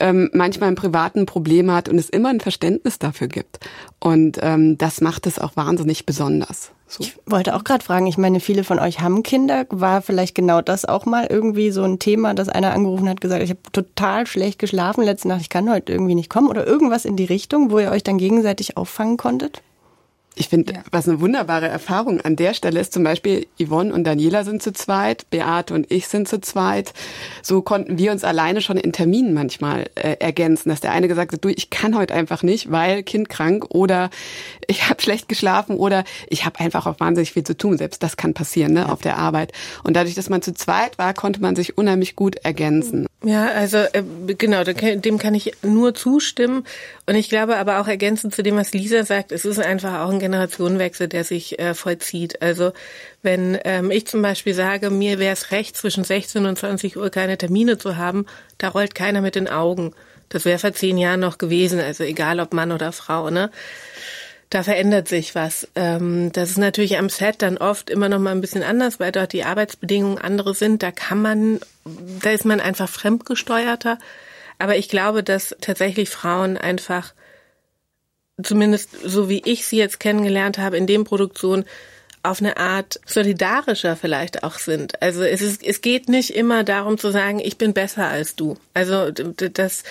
ähm, 0.00 0.30
manchmal 0.32 0.68
im 0.68 0.74
privaten 0.74 1.26
Problem 1.26 1.70
hat 1.70 1.88
und 1.88 1.98
es 1.98 2.08
immer 2.08 2.30
ein 2.30 2.40
Verständnis 2.40 2.98
dafür 2.98 3.28
gibt. 3.28 3.60
Und 4.00 4.38
ähm, 4.42 4.78
das 4.78 5.00
macht 5.00 5.26
es 5.26 5.38
auch 5.38 5.56
wahnsinnig 5.56 6.06
besonders. 6.06 6.72
So. 6.86 7.04
Ich 7.04 7.16
wollte 7.24 7.56
auch 7.56 7.64
gerade 7.64 7.82
fragen, 7.82 8.06
ich 8.06 8.18
meine, 8.18 8.38
viele 8.38 8.64
von 8.64 8.78
euch 8.78 9.00
haben 9.00 9.22
Kinder. 9.22 9.64
War 9.70 10.02
vielleicht 10.02 10.34
genau 10.34 10.60
das 10.60 10.84
auch 10.84 11.06
mal 11.06 11.26
irgendwie 11.28 11.70
so 11.70 11.82
ein 11.84 11.98
Thema, 11.98 12.34
dass 12.34 12.50
einer 12.50 12.72
angerufen 12.72 13.08
hat, 13.08 13.22
gesagt, 13.22 13.42
ich 13.42 13.50
habe 13.50 13.60
total 13.72 14.26
schlecht 14.26 14.58
geschlafen 14.58 15.02
letzte 15.02 15.28
Nacht, 15.28 15.40
ich 15.40 15.48
kann 15.48 15.70
heute 15.70 15.92
irgendwie 15.92 16.14
nicht 16.14 16.28
kommen 16.28 16.48
oder 16.48 16.66
irgendwas 16.66 17.06
in 17.06 17.16
die 17.16 17.24
Richtung, 17.24 17.70
wo 17.70 17.78
ihr 17.78 17.90
euch 17.90 18.02
dann 18.02 18.18
gegenseitig 18.18 18.76
auffangen 18.76 19.16
konntet? 19.16 19.62
Ich 20.34 20.48
finde, 20.48 20.72
ja. 20.72 20.80
was 20.90 21.06
eine 21.06 21.20
wunderbare 21.20 21.68
Erfahrung 21.68 22.22
an 22.22 22.36
der 22.36 22.54
Stelle 22.54 22.80
ist, 22.80 22.94
zum 22.94 23.04
Beispiel 23.04 23.46
Yvonne 23.62 23.92
und 23.92 24.04
Daniela 24.04 24.44
sind 24.44 24.62
zu 24.62 24.72
zweit, 24.72 25.28
Beate 25.28 25.74
und 25.74 25.90
ich 25.90 26.08
sind 26.08 26.26
zu 26.26 26.40
zweit. 26.40 26.94
So 27.42 27.60
konnten 27.60 27.98
wir 27.98 28.12
uns 28.12 28.24
alleine 28.24 28.62
schon 28.62 28.78
in 28.78 28.94
Terminen 28.94 29.34
manchmal 29.34 29.90
äh, 29.94 30.16
ergänzen, 30.20 30.70
dass 30.70 30.80
der 30.80 30.92
eine 30.92 31.06
gesagt 31.06 31.34
hat, 31.34 31.44
du, 31.44 31.50
ich 31.50 31.68
kann 31.68 31.94
heute 31.94 32.14
einfach 32.14 32.42
nicht, 32.42 32.70
weil 32.70 33.02
Kind 33.02 33.28
krank 33.28 33.66
oder 33.68 34.08
ich 34.68 34.88
habe 34.88 35.02
schlecht 35.02 35.28
geschlafen 35.28 35.76
oder 35.76 36.02
ich 36.28 36.46
habe 36.46 36.60
einfach 36.60 36.86
auch 36.86 36.98
wahnsinnig 36.98 37.32
viel 37.32 37.44
zu 37.44 37.56
tun. 37.56 37.76
Selbst 37.76 38.02
das 38.02 38.16
kann 38.16 38.32
passieren 38.32 38.72
ne, 38.72 38.80
ja. 38.80 38.88
auf 38.88 39.02
der 39.02 39.18
Arbeit. 39.18 39.52
Und 39.84 39.96
dadurch, 39.96 40.14
dass 40.14 40.30
man 40.30 40.40
zu 40.40 40.54
zweit 40.54 40.96
war, 40.96 41.12
konnte 41.12 41.42
man 41.42 41.56
sich 41.56 41.76
unheimlich 41.76 42.16
gut 42.16 42.36
ergänzen. 42.36 43.06
Ja, 43.24 43.52
also 43.52 43.78
äh, 43.78 44.02
genau, 44.36 44.64
dem 44.64 45.18
kann 45.18 45.34
ich 45.34 45.52
nur 45.62 45.94
zustimmen. 45.94 46.64
Und 47.06 47.14
ich 47.14 47.28
glaube 47.28 47.56
aber 47.56 47.80
auch 47.80 47.86
ergänzend 47.86 48.34
zu 48.34 48.42
dem, 48.42 48.56
was 48.56 48.72
Lisa 48.72 49.04
sagt, 49.04 49.30
es 49.30 49.44
ist 49.44 49.60
einfach 49.60 50.00
auch 50.00 50.10
ein 50.10 50.18
Generationenwechsel, 50.18 51.06
der 51.06 51.22
sich 51.22 51.58
äh, 51.60 51.74
vollzieht. 51.74 52.42
Also 52.42 52.72
wenn 53.22 53.56
ähm, 53.64 53.92
ich 53.92 54.08
zum 54.08 54.22
Beispiel 54.22 54.54
sage, 54.54 54.90
mir 54.90 55.20
wäre 55.20 55.32
es 55.32 55.52
recht, 55.52 55.76
zwischen 55.76 56.02
16 56.02 56.46
und 56.46 56.58
20 56.58 56.96
Uhr 56.96 57.10
keine 57.10 57.38
Termine 57.38 57.78
zu 57.78 57.96
haben, 57.96 58.26
da 58.58 58.68
rollt 58.68 58.96
keiner 58.96 59.20
mit 59.20 59.36
den 59.36 59.48
Augen. 59.48 59.94
Das 60.28 60.44
wäre 60.44 60.58
vor 60.58 60.72
zehn 60.72 60.98
Jahren 60.98 61.20
noch 61.20 61.38
gewesen, 61.38 61.78
also 61.78 62.02
egal 62.04 62.40
ob 62.40 62.52
Mann 62.54 62.72
oder 62.72 62.90
Frau, 62.90 63.30
ne? 63.30 63.50
Da 64.52 64.62
verändert 64.62 65.08
sich 65.08 65.34
was. 65.34 65.66
Ähm, 65.76 66.30
das 66.32 66.50
ist 66.50 66.58
natürlich 66.58 66.98
am 66.98 67.08
Set 67.08 67.40
dann 67.40 67.56
oft 67.56 67.88
immer 67.88 68.10
noch 68.10 68.18
mal 68.18 68.32
ein 68.32 68.42
bisschen 68.42 68.62
anders, 68.62 69.00
weil 69.00 69.10
dort 69.10 69.32
die 69.32 69.44
Arbeitsbedingungen 69.44 70.18
andere 70.18 70.54
sind. 70.54 70.82
Da 70.82 70.92
kann 70.92 71.22
man, 71.22 71.58
da 72.20 72.32
ist 72.32 72.44
man 72.44 72.60
einfach 72.60 72.90
fremdgesteuerter. 72.90 73.98
Aber 74.58 74.76
ich 74.76 74.90
glaube, 74.90 75.22
dass 75.22 75.56
tatsächlich 75.62 76.10
Frauen 76.10 76.58
einfach 76.58 77.14
zumindest 78.42 78.90
so 79.02 79.30
wie 79.30 79.40
ich 79.42 79.66
sie 79.66 79.78
jetzt 79.78 80.00
kennengelernt 80.00 80.58
habe, 80.58 80.76
in 80.76 80.86
dem 80.86 81.04
Produktion 81.04 81.64
auf 82.22 82.42
eine 82.42 82.58
Art 82.58 83.00
solidarischer 83.06 83.96
vielleicht 83.96 84.44
auch 84.44 84.58
sind. 84.58 85.00
Also 85.00 85.22
es 85.22 85.40
ist, 85.40 85.64
es 85.64 85.80
geht 85.80 86.10
nicht 86.10 86.28
immer 86.28 86.62
darum 86.62 86.98
zu 86.98 87.10
sagen, 87.10 87.40
ich 87.40 87.56
bin 87.56 87.72
besser 87.72 88.06
als 88.06 88.36
du. 88.36 88.58
Also 88.74 89.10
das 89.10 89.84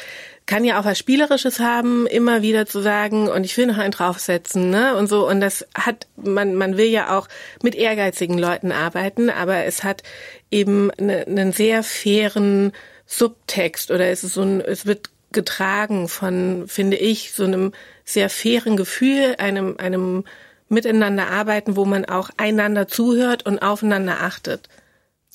kann 0.46 0.66
ja 0.66 0.80
auch 0.80 0.86
was 0.86 0.98
Spielerisches 0.98 1.60
haben, 1.60 2.08
immer 2.08 2.42
wieder 2.42 2.66
zu 2.66 2.82
sagen, 2.82 3.30
und 3.30 3.44
ich 3.44 3.56
will 3.58 3.68
noch 3.68 3.78
einen 3.78 3.92
draufsetzen, 3.92 4.70
ne, 4.70 4.96
und 4.98 5.08
so. 5.08 5.28
Und 5.28 5.40
das 5.40 5.66
hat, 5.76 6.08
man, 6.18 6.56
man 6.56 6.78
will 6.78 6.88
ja 6.88 7.18
auch 7.18 7.28
mit 7.64 7.76
ehrgeizigen 7.76 8.38
Leuten 8.38 8.72
arbeiten, 8.72 9.30
aber 9.30 9.64
es 9.66 9.84
hat 9.84 10.04
eben 10.50 10.92
eine, 10.92 11.26
einen 11.26 11.54
sehr 11.54 11.84
fairen 11.84 12.74
Subtext 13.06 13.92
oder 13.92 14.08
es 14.08 14.24
ist 14.24 14.34
so 14.34 14.42
ein, 14.42 14.62
es 14.62 14.86
wird 14.86 15.10
getragen 15.32 16.08
von, 16.08 16.66
finde 16.68 16.98
ich, 16.98 17.32
so 17.34 17.44
einem 17.44 17.72
sehr 18.04 18.30
fairen 18.30 18.76
Gefühl, 18.76 19.36
einem, 19.38 19.76
einem 19.78 20.26
Miteinander 20.70 21.28
arbeiten, 21.28 21.76
wo 21.76 21.86
man 21.86 22.06
auch 22.06 22.30
einander 22.38 22.88
zuhört 22.88 23.46
und 23.46 23.60
aufeinander 23.60 24.22
achtet. 24.22 24.70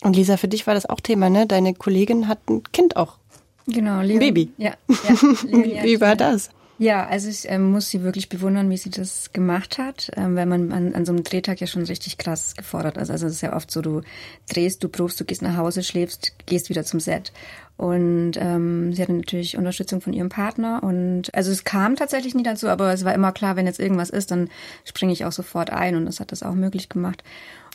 Und 0.02 0.16
Lisa, 0.16 0.36
für 0.36 0.48
dich 0.48 0.66
war 0.66 0.74
das 0.74 0.86
auch 0.86 1.00
Thema, 1.00 1.30
ne? 1.30 1.46
Deine 1.46 1.74
Kollegin 1.74 2.28
hat 2.28 2.38
ein 2.48 2.62
Kind 2.72 2.96
auch. 2.96 3.18
Genau, 3.66 4.00
Leon. 4.00 4.20
Baby. 4.20 4.52
Ja. 4.56 4.74
ja 4.88 5.14
Leon, 5.44 5.84
Wie 5.84 6.00
war 6.00 6.16
das? 6.16 6.50
Ja, 6.78 7.06
also 7.06 7.30
ich 7.30 7.48
ähm, 7.48 7.70
muss 7.70 7.88
sie 7.88 8.02
wirklich 8.02 8.28
bewundern, 8.28 8.68
wie 8.68 8.76
sie 8.76 8.90
das 8.90 9.32
gemacht 9.32 9.78
hat, 9.78 10.10
ähm, 10.14 10.36
weil 10.36 10.44
man 10.44 10.72
an, 10.72 10.94
an 10.94 11.06
so 11.06 11.12
einem 11.12 11.24
Drehtag 11.24 11.58
ja 11.60 11.66
schon 11.66 11.84
richtig 11.84 12.18
krass 12.18 12.54
gefordert 12.54 12.98
ist. 12.98 13.10
Also 13.10 13.26
es 13.26 13.34
ist 13.34 13.40
ja 13.40 13.56
oft 13.56 13.70
so, 13.70 13.80
du 13.80 14.02
drehst, 14.46 14.84
du 14.84 14.90
probst, 14.90 15.18
du 15.18 15.24
gehst 15.24 15.40
nach 15.40 15.56
Hause, 15.56 15.82
schläfst, 15.82 16.34
gehst 16.44 16.68
wieder 16.68 16.84
zum 16.84 17.00
Set. 17.00 17.32
Und 17.78 18.32
ähm, 18.36 18.92
sie 18.92 19.00
hatte 19.00 19.14
natürlich 19.14 19.56
Unterstützung 19.56 20.02
von 20.02 20.12
ihrem 20.12 20.28
Partner. 20.28 20.82
Und 20.82 21.34
also 21.34 21.50
es 21.50 21.64
kam 21.64 21.96
tatsächlich 21.96 22.34
nie 22.34 22.42
dazu, 22.42 22.68
aber 22.68 22.92
es 22.92 23.06
war 23.06 23.14
immer 23.14 23.32
klar, 23.32 23.56
wenn 23.56 23.66
jetzt 23.66 23.80
irgendwas 23.80 24.10
ist, 24.10 24.30
dann 24.30 24.50
springe 24.84 25.14
ich 25.14 25.24
auch 25.24 25.32
sofort 25.32 25.70
ein 25.70 25.96
und 25.96 26.04
das 26.04 26.20
hat 26.20 26.30
das 26.30 26.42
auch 26.42 26.54
möglich 26.54 26.90
gemacht. 26.90 27.24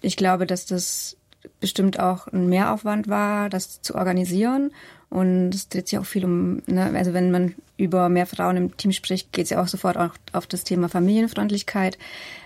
Ich 0.02 0.16
glaube, 0.16 0.46
dass 0.46 0.68
das 0.68 1.18
bestimmt 1.60 2.00
auch 2.00 2.28
ein 2.28 2.50
Mehraufwand 2.50 3.08
war, 3.08 3.50
das 3.50 3.82
zu 3.82 3.96
organisieren. 3.96 4.72
Und 5.12 5.54
es 5.54 5.68
dreht 5.68 5.90
sich 5.90 6.00
auch 6.00 6.06
viel 6.06 6.24
um, 6.24 6.62
ne, 6.68 6.90
also 6.96 7.14
wenn 7.14 7.32
man 7.32 7.54
über 7.76 8.08
mehr 8.08 8.26
Frauen 8.26 8.56
im 8.56 8.78
Team 8.78 8.94
spricht, 8.94 9.34
geht 9.34 9.44
es 9.44 9.50
ja 9.50 9.62
auch 9.62 9.68
sofort 9.68 9.98
auch 9.98 10.12
auf 10.32 10.48
das 10.48 10.64
Thema 10.64 10.88
Familienfreundlichkeit. 10.88 11.98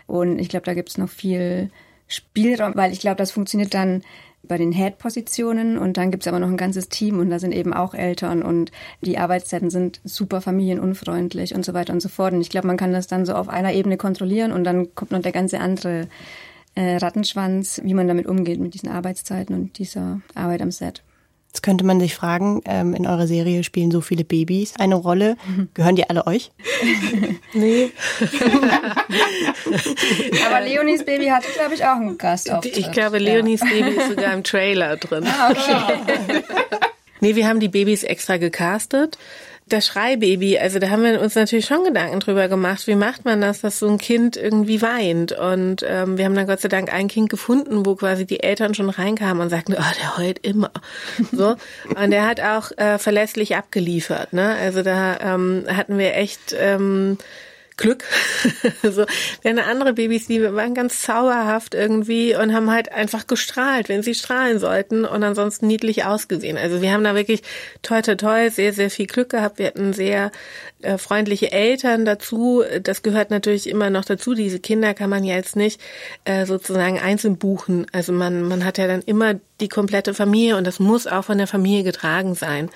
Und 0.07 0.39
ich 0.39 0.49
glaube, 0.49 0.65
da 0.65 0.73
gibt 0.73 0.89
es 0.89 0.97
noch 0.97 1.09
viel 1.09 1.69
Spielraum, 2.07 2.73
weil 2.73 2.91
ich 2.91 2.99
glaube, 2.99 3.17
das 3.17 3.31
funktioniert 3.31 3.75
dann 3.75 4.01
bei 4.47 4.57
den 4.57 4.71
Head-Positionen 4.71 5.77
und 5.77 5.97
dann 5.97 6.09
gibt's 6.09 6.27
aber 6.27 6.39
noch 6.39 6.47
ein 6.47 6.57
ganzes 6.57 6.89
Team 6.89 7.19
und 7.19 7.29
da 7.29 7.37
sind 7.37 7.51
eben 7.51 7.71
auch 7.71 7.93
Eltern 7.93 8.41
und 8.41 8.71
die 9.01 9.19
Arbeitszeiten 9.19 9.69
sind 9.69 10.01
super 10.03 10.41
familienunfreundlich 10.41 11.53
und 11.53 11.63
so 11.63 11.75
weiter 11.75 11.93
und 11.93 12.01
so 12.01 12.09
fort. 12.09 12.33
Und 12.33 12.41
ich 12.41 12.49
glaube, 12.49 12.65
man 12.65 12.77
kann 12.77 12.93
das 12.93 13.05
dann 13.05 13.27
so 13.27 13.35
auf 13.35 13.47
einer 13.47 13.73
Ebene 13.73 13.97
kontrollieren 13.97 14.51
und 14.51 14.63
dann 14.63 14.95
kommt 14.95 15.11
noch 15.11 15.21
der 15.21 15.31
ganze 15.31 15.59
andere 15.59 16.07
äh, 16.73 16.97
Rattenschwanz, 16.97 17.81
wie 17.83 17.93
man 17.93 18.07
damit 18.07 18.25
umgeht 18.25 18.59
mit 18.59 18.73
diesen 18.73 18.89
Arbeitszeiten 18.89 19.55
und 19.55 19.77
dieser 19.77 20.21
Arbeit 20.33 20.63
am 20.63 20.71
Set. 20.71 21.03
Jetzt 21.55 21.63
könnte 21.63 21.85
man 21.85 22.01
sich 22.01 22.15
fragen, 22.15 22.61
ähm, 22.65 22.93
in 22.93 23.07
eurer 23.07 23.27
Serie 23.27 23.63
spielen 23.63 23.89
so 23.89 24.01
viele 24.01 24.25
Babys 24.25 24.73
eine 24.77 24.95
Rolle. 24.95 25.37
Gehören 25.73 25.95
die 25.95 26.09
alle 26.09 26.27
euch? 26.27 26.51
nee. 27.53 27.91
Aber 30.45 30.59
Leonis 30.59 31.05
Baby 31.05 31.27
hatte, 31.27 31.47
glaube 31.55 31.75
ich, 31.75 31.85
auch 31.85 31.95
einen 31.95 32.17
Gastauftritt. 32.17 32.75
Ich 32.75 32.91
glaube, 32.91 33.19
Leonis 33.19 33.61
ja. 33.61 33.67
Baby 33.67 33.91
ist 33.91 34.09
sogar 34.09 34.33
im 34.33 34.43
Trailer 34.43 34.97
drin. 34.97 35.23
Ah, 35.25 35.51
okay. 35.51 36.41
nee, 37.21 37.37
wir 37.37 37.47
haben 37.47 37.61
die 37.61 37.69
Babys 37.69 38.03
extra 38.03 38.35
gecastet 38.35 39.17
das 39.67 39.87
Schreibaby, 39.87 40.59
also 40.59 40.77
da 40.77 40.89
haben 40.89 41.03
wir 41.03 41.19
uns 41.19 41.33
natürlich 41.33 41.65
schon 41.65 41.83
Gedanken 41.83 42.19
drüber 42.19 42.47
gemacht, 42.47 42.85
wie 42.85 42.95
macht 42.95 43.25
man 43.25 43.41
das, 43.41 43.61
dass 43.61 43.79
so 43.79 43.87
ein 43.87 43.97
Kind 43.97 44.37
irgendwie 44.37 44.81
weint. 44.83 45.31
Und 45.31 45.83
ähm, 45.87 46.17
wir 46.17 46.25
haben 46.25 46.35
dann 46.35 46.45
Gott 46.45 46.61
sei 46.61 46.67
Dank 46.67 46.93
ein 46.93 47.07
Kind 47.07 47.29
gefunden, 47.29 47.83
wo 47.85 47.95
quasi 47.95 48.25
die 48.25 48.43
Eltern 48.43 48.75
schon 48.75 48.89
reinkamen 48.89 49.41
und 49.41 49.49
sagten, 49.49 49.73
oh, 49.73 49.93
der 50.01 50.17
heult 50.17 50.45
immer. 50.45 50.71
So. 51.31 51.55
Und 51.95 52.11
der 52.11 52.27
hat 52.27 52.41
auch 52.41 52.71
äh, 52.77 52.99
verlässlich 52.99 53.55
abgeliefert. 53.55 54.33
Ne? 54.33 54.55
Also 54.55 54.83
da 54.83 55.19
ähm, 55.19 55.65
hatten 55.67 55.97
wir 55.97 56.15
echt 56.15 56.55
ähm, 56.57 57.17
Glück. 57.77 58.03
so, 58.83 59.05
hatten 59.43 59.59
andere 59.59 59.93
Babys, 59.93 60.27
die 60.27 60.41
waren 60.41 60.73
ganz 60.73 61.01
zauberhaft 61.01 61.73
irgendwie 61.73 62.35
und 62.35 62.53
haben 62.53 62.71
halt 62.71 62.91
einfach 62.91 63.27
gestrahlt, 63.27 63.89
wenn 63.89 64.01
sie 64.01 64.15
strahlen 64.15 64.59
sollten 64.59 65.03
und 65.03 65.23
ansonsten 65.23 65.67
niedlich 65.67 66.05
ausgesehen. 66.05 66.57
Also 66.57 66.81
wir 66.81 66.91
haben 66.91 67.03
da 67.03 67.15
wirklich 67.15 67.41
toll, 67.81 68.01
toll, 68.01 68.17
toll, 68.17 68.51
sehr, 68.51 68.71
sehr 68.71 68.89
viel 68.89 69.07
Glück 69.07 69.29
gehabt. 69.29 69.59
Wir 69.59 69.67
hatten 69.67 69.93
sehr 69.93 70.31
äh, 70.81 70.97
freundliche 70.97 71.51
Eltern 71.51 72.05
dazu. 72.05 72.63
Das 72.81 73.03
gehört 73.03 73.29
natürlich 73.29 73.67
immer 73.67 73.89
noch 73.89 74.05
dazu. 74.05 74.33
Diese 74.33 74.59
Kinder 74.59 74.93
kann 74.93 75.09
man 75.09 75.23
ja 75.23 75.35
jetzt 75.35 75.55
nicht 75.55 75.81
äh, 76.23 76.45
sozusagen 76.45 76.99
einzeln 76.99 77.37
buchen. 77.37 77.87
Also 77.91 78.13
man, 78.13 78.43
man 78.43 78.63
hat 78.63 78.77
ja 78.77 78.87
dann 78.87 79.01
immer 79.01 79.35
die 79.59 79.69
komplette 79.69 80.13
Familie 80.13 80.57
und 80.57 80.65
das 80.65 80.79
muss 80.79 81.07
auch 81.07 81.25
von 81.25 81.37
der 81.37 81.47
Familie 81.47 81.83
getragen 81.83 82.35
sein. 82.35 82.69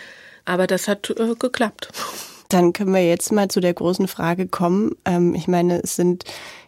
Aber 0.46 0.68
das 0.68 0.88
hat 0.88 1.10
äh, 1.10 1.36
geklappt. 1.36 1.90
Dann 2.50 2.74
können 2.74 2.94
wir 2.94 3.06
jetzt 3.06 3.32
mal 3.32 3.48
zu 3.48 3.60
der 3.60 3.74
großen 3.74 4.08
Frage 4.08 4.48
kommen. 4.48 4.96
Ähm, 5.06 5.36
ich 5.36 5.48
meine, 5.48 5.82
es 5.84 5.96
sind 5.96 6.26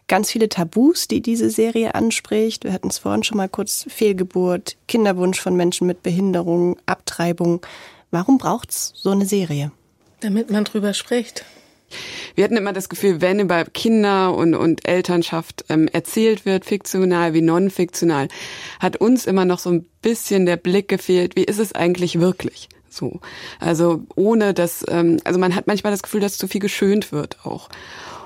ganz 0.07 0.29
viele 0.29 0.47
Tabus, 0.47 1.07
die 1.07 1.21
diese 1.21 1.50
Serie 1.50 1.95
anspricht. 1.95 2.63
Wir 2.63 2.73
hatten 2.73 2.89
es 2.89 3.00
vorhin 3.00 3.23
schon 3.23 3.38
mal 3.38 3.50
kurz 3.50 3.85
Fehlgeburt, 3.89 4.77
Kinderwunsch 4.88 5.39
von 5.39 5.55
Menschen 5.55 5.88
mit 5.88 6.03
Behinderung, 6.03 6.77
Abtreibung. 6.85 7.65
Warum 8.11 8.38
braucht's 8.38 8.93
so 8.95 9.09
eine 9.09 9.25
Serie? 9.25 9.71
Damit 10.19 10.51
man 10.51 10.65
drüber 10.65 10.93
spricht. 10.93 11.45
Wir 12.35 12.43
hatten 12.43 12.57
immer 12.57 12.73
das 12.73 12.88
Gefühl, 12.88 13.21
wenn 13.21 13.39
über 13.39 13.65
Kinder 13.65 14.35
und, 14.35 14.53
und 14.53 14.88
Elternschaft 14.88 15.65
ähm, 15.69 15.88
erzählt 15.91 16.45
wird, 16.45 16.65
fiktional 16.65 17.33
wie 17.33 17.41
non-fiktional, 17.41 18.27
hat 18.79 18.97
uns 18.97 19.25
immer 19.25 19.45
noch 19.45 19.59
so 19.59 19.71
ein 19.71 19.85
bisschen 20.01 20.45
der 20.45 20.57
Blick 20.57 20.88
gefehlt, 20.88 21.35
wie 21.35 21.43
ist 21.43 21.59
es 21.59 21.73
eigentlich 21.73 22.19
wirklich? 22.19 22.69
So. 22.91 23.19
Also 23.60 24.03
ohne 24.15 24.53
dass, 24.53 24.86
ähm, 24.89 25.17
also 25.24 25.39
man 25.39 25.55
hat 25.55 25.67
manchmal 25.67 25.91
das 25.91 26.03
Gefühl, 26.03 26.21
dass 26.21 26.38
zu 26.38 26.48
viel 26.48 26.62
geschönt 26.62 27.12
wird 27.12 27.38
auch. 27.43 27.69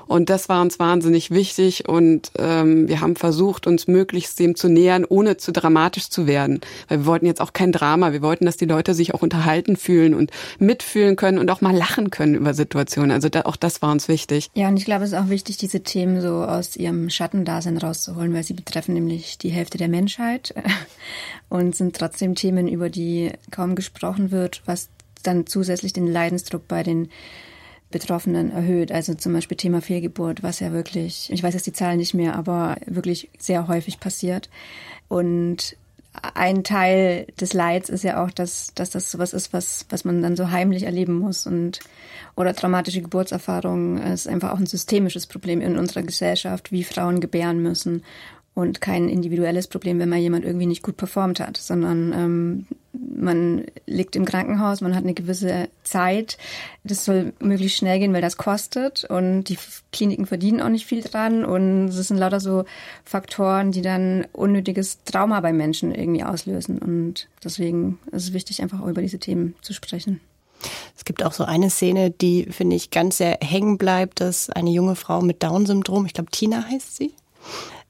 Und 0.06 0.30
das 0.30 0.48
war 0.48 0.62
uns 0.62 0.78
wahnsinnig 0.78 1.30
wichtig 1.30 1.88
und 1.88 2.30
ähm, 2.38 2.88
wir 2.88 3.00
haben 3.00 3.16
versucht, 3.16 3.66
uns 3.66 3.86
möglichst 3.88 4.38
dem 4.38 4.54
zu 4.54 4.68
nähern, 4.68 5.04
ohne 5.08 5.36
zu 5.36 5.52
dramatisch 5.52 6.08
zu 6.08 6.26
werden. 6.26 6.60
Weil 6.88 7.00
wir 7.00 7.06
wollten 7.06 7.26
jetzt 7.26 7.40
auch 7.40 7.52
kein 7.52 7.72
Drama. 7.72 8.12
Wir 8.12 8.22
wollten, 8.22 8.46
dass 8.46 8.56
die 8.56 8.66
Leute 8.66 8.94
sich 8.94 9.14
auch 9.14 9.22
unterhalten 9.22 9.76
fühlen 9.76 10.14
und 10.14 10.30
mitfühlen 10.58 11.16
können 11.16 11.38
und 11.38 11.50
auch 11.50 11.60
mal 11.60 11.74
lachen 11.74 12.10
können 12.10 12.34
über 12.34 12.54
Situationen. 12.54 13.10
Also 13.10 13.28
da, 13.28 13.42
auch 13.42 13.56
das 13.56 13.82
war 13.82 13.90
uns 13.90 14.08
wichtig. 14.08 14.50
Ja, 14.54 14.68
und 14.68 14.76
ich 14.76 14.84
glaube, 14.84 15.04
es 15.04 15.12
ist 15.12 15.18
auch 15.18 15.28
wichtig, 15.28 15.56
diese 15.56 15.80
Themen 15.80 16.20
so 16.20 16.44
aus 16.44 16.76
ihrem 16.76 17.10
Schattendasein 17.10 17.78
rauszuholen, 17.78 18.32
weil 18.32 18.44
sie 18.44 18.54
betreffen 18.54 18.94
nämlich 18.94 19.38
die 19.38 19.50
Hälfte 19.50 19.78
der 19.78 19.88
Menschheit 19.88 20.54
und 21.48 21.74
sind 21.74 21.96
trotzdem 21.96 22.34
Themen, 22.34 22.68
über 22.68 22.90
die 22.90 23.32
kaum 23.50 23.74
gesprochen 23.74 24.30
wird, 24.30 24.62
was 24.66 24.88
dann 25.22 25.46
zusätzlich 25.46 25.92
den 25.92 26.06
Leidensdruck 26.06 26.68
bei 26.68 26.82
den 26.82 27.08
Betroffenen 27.90 28.50
erhöht. 28.50 28.90
Also 28.90 29.14
zum 29.14 29.32
Beispiel 29.32 29.56
Thema 29.56 29.80
Fehlgeburt, 29.80 30.42
was 30.42 30.60
ja 30.60 30.72
wirklich, 30.72 31.30
ich 31.32 31.42
weiß 31.42 31.54
jetzt 31.54 31.66
die 31.66 31.72
Zahlen 31.72 31.98
nicht 31.98 32.14
mehr, 32.14 32.34
aber 32.34 32.76
wirklich 32.86 33.30
sehr 33.38 33.68
häufig 33.68 34.00
passiert. 34.00 34.50
Und 35.08 35.76
ein 36.34 36.64
Teil 36.64 37.26
des 37.40 37.52
Leids 37.52 37.88
ist 37.88 38.02
ja 38.02 38.24
auch, 38.24 38.30
dass, 38.30 38.72
dass 38.74 38.90
das 38.90 39.10
sowas 39.10 39.32
ist, 39.32 39.52
was, 39.52 39.86
was 39.90 40.04
man 40.04 40.22
dann 40.22 40.36
so 40.36 40.50
heimlich 40.50 40.84
erleben 40.84 41.18
muss. 41.18 41.46
Und, 41.46 41.80
oder 42.34 42.54
traumatische 42.54 43.02
Geburtserfahrungen 43.02 43.98
ist 43.98 44.26
einfach 44.26 44.52
auch 44.52 44.58
ein 44.58 44.66
systemisches 44.66 45.26
Problem 45.26 45.60
in 45.60 45.78
unserer 45.78 46.02
Gesellschaft, 46.02 46.72
wie 46.72 46.84
Frauen 46.84 47.20
gebären 47.20 47.62
müssen 47.62 48.02
und 48.56 48.80
kein 48.80 49.10
individuelles 49.10 49.68
Problem, 49.68 49.98
wenn 49.98 50.08
mal 50.08 50.18
jemand 50.18 50.46
irgendwie 50.46 50.64
nicht 50.64 50.82
gut 50.82 50.96
performt 50.96 51.40
hat, 51.40 51.58
sondern 51.58 52.12
ähm, 52.14 52.66
man 52.94 53.66
liegt 53.84 54.16
im 54.16 54.24
Krankenhaus, 54.24 54.80
man 54.80 54.96
hat 54.96 55.04
eine 55.04 55.12
gewisse 55.12 55.68
Zeit. 55.84 56.38
Das 56.82 57.04
soll 57.04 57.34
möglichst 57.38 57.76
schnell 57.76 57.98
gehen, 57.98 58.14
weil 58.14 58.22
das 58.22 58.38
kostet 58.38 59.04
und 59.04 59.44
die 59.44 59.58
Kliniken 59.92 60.24
verdienen 60.24 60.62
auch 60.62 60.70
nicht 60.70 60.86
viel 60.86 61.02
dran 61.02 61.44
und 61.44 61.88
es 61.88 62.08
sind 62.08 62.16
lauter 62.16 62.40
so 62.40 62.64
Faktoren, 63.04 63.72
die 63.72 63.82
dann 63.82 64.26
unnötiges 64.32 65.04
Trauma 65.04 65.40
bei 65.40 65.52
Menschen 65.52 65.94
irgendwie 65.94 66.24
auslösen 66.24 66.78
und 66.78 67.28
deswegen 67.44 67.98
ist 68.10 68.22
es 68.22 68.32
wichtig, 68.32 68.62
einfach 68.62 68.80
auch 68.80 68.88
über 68.88 69.02
diese 69.02 69.18
Themen 69.18 69.54
zu 69.60 69.74
sprechen. 69.74 70.22
Es 70.96 71.04
gibt 71.04 71.22
auch 71.22 71.32
so 71.32 71.44
eine 71.44 71.68
Szene, 71.68 72.10
die, 72.10 72.46
finde 72.50 72.76
ich, 72.76 72.90
ganz 72.90 73.18
sehr 73.18 73.36
hängen 73.42 73.76
bleibt, 73.76 74.22
dass 74.22 74.48
eine 74.48 74.70
junge 74.70 74.96
Frau 74.96 75.20
mit 75.20 75.42
Down-Syndrom, 75.42 76.06
ich 76.06 76.14
glaube 76.14 76.30
Tina 76.30 76.64
heißt 76.64 76.96
sie, 76.96 77.12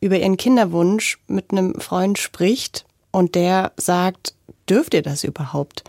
über 0.00 0.18
ihren 0.18 0.36
Kinderwunsch 0.36 1.18
mit 1.26 1.50
einem 1.50 1.80
Freund 1.80 2.18
spricht 2.18 2.84
und 3.10 3.34
der 3.34 3.72
sagt, 3.76 4.34
dürft 4.68 4.94
ihr 4.94 5.02
das 5.02 5.24
überhaupt? 5.24 5.84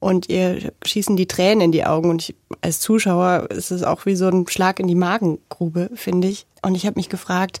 Und 0.00 0.28
ihr 0.28 0.72
schießen 0.84 1.16
die 1.16 1.26
Tränen 1.26 1.60
in 1.60 1.72
die 1.72 1.84
Augen 1.84 2.10
und 2.10 2.22
ich, 2.22 2.34
als 2.60 2.78
Zuschauer 2.80 3.50
ist 3.50 3.72
es 3.72 3.82
auch 3.82 4.06
wie 4.06 4.14
so 4.14 4.28
ein 4.28 4.46
Schlag 4.46 4.78
in 4.78 4.86
die 4.86 4.94
Magengrube, 4.94 5.90
finde 5.94 6.28
ich. 6.28 6.46
Und 6.62 6.76
ich 6.76 6.86
habe 6.86 6.98
mich 6.98 7.08
gefragt, 7.08 7.58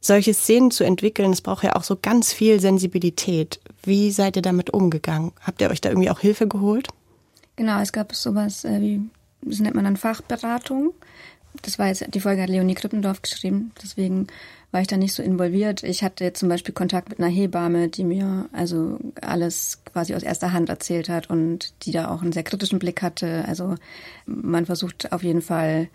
solche 0.00 0.34
Szenen 0.34 0.70
zu 0.70 0.84
entwickeln, 0.84 1.32
es 1.32 1.40
braucht 1.40 1.64
ja 1.64 1.74
auch 1.74 1.82
so 1.82 1.96
ganz 2.00 2.32
viel 2.32 2.60
Sensibilität. 2.60 3.60
Wie 3.82 4.12
seid 4.12 4.36
ihr 4.36 4.42
damit 4.42 4.70
umgegangen? 4.70 5.32
Habt 5.40 5.60
ihr 5.62 5.70
euch 5.70 5.80
da 5.80 5.88
irgendwie 5.88 6.10
auch 6.10 6.20
Hilfe 6.20 6.46
geholt? 6.46 6.88
Genau, 7.56 7.80
es 7.80 7.92
gab 7.92 8.14
sowas 8.14 8.64
äh, 8.64 8.80
wie, 8.80 9.00
das 9.42 9.60
nennt 9.60 9.74
man 9.74 9.84
dann 9.84 9.96
Fachberatung. 9.96 10.92
Das 11.64 11.78
war 11.78 11.88
jetzt, 11.88 12.04
die 12.12 12.20
Folge 12.20 12.42
hat 12.42 12.50
Leonie 12.50 12.74
Krippendorf 12.74 13.22
geschrieben, 13.22 13.72
deswegen 13.82 14.26
war 14.70 14.82
ich 14.82 14.86
da 14.86 14.96
nicht 14.96 15.14
so 15.14 15.22
involviert. 15.22 15.82
Ich 15.82 16.02
hatte 16.02 16.32
zum 16.34 16.48
Beispiel 16.48 16.74
Kontakt 16.74 17.08
mit 17.08 17.20
einer 17.20 17.28
Hebamme, 17.28 17.88
die 17.88 18.04
mir 18.04 18.48
also 18.52 18.98
alles 19.22 19.82
quasi 19.84 20.14
aus 20.14 20.22
erster 20.22 20.52
Hand 20.52 20.68
erzählt 20.68 21.08
hat 21.08 21.30
und 21.30 21.72
die 21.84 21.92
da 21.92 22.10
auch 22.10 22.22
einen 22.22 22.32
sehr 22.32 22.42
kritischen 22.42 22.80
Blick 22.80 23.00
hatte. 23.00 23.44
Also 23.46 23.76
man 24.26 24.66
versucht 24.66 25.12
auf 25.12 25.22
jeden 25.22 25.42
Fall, 25.42 25.88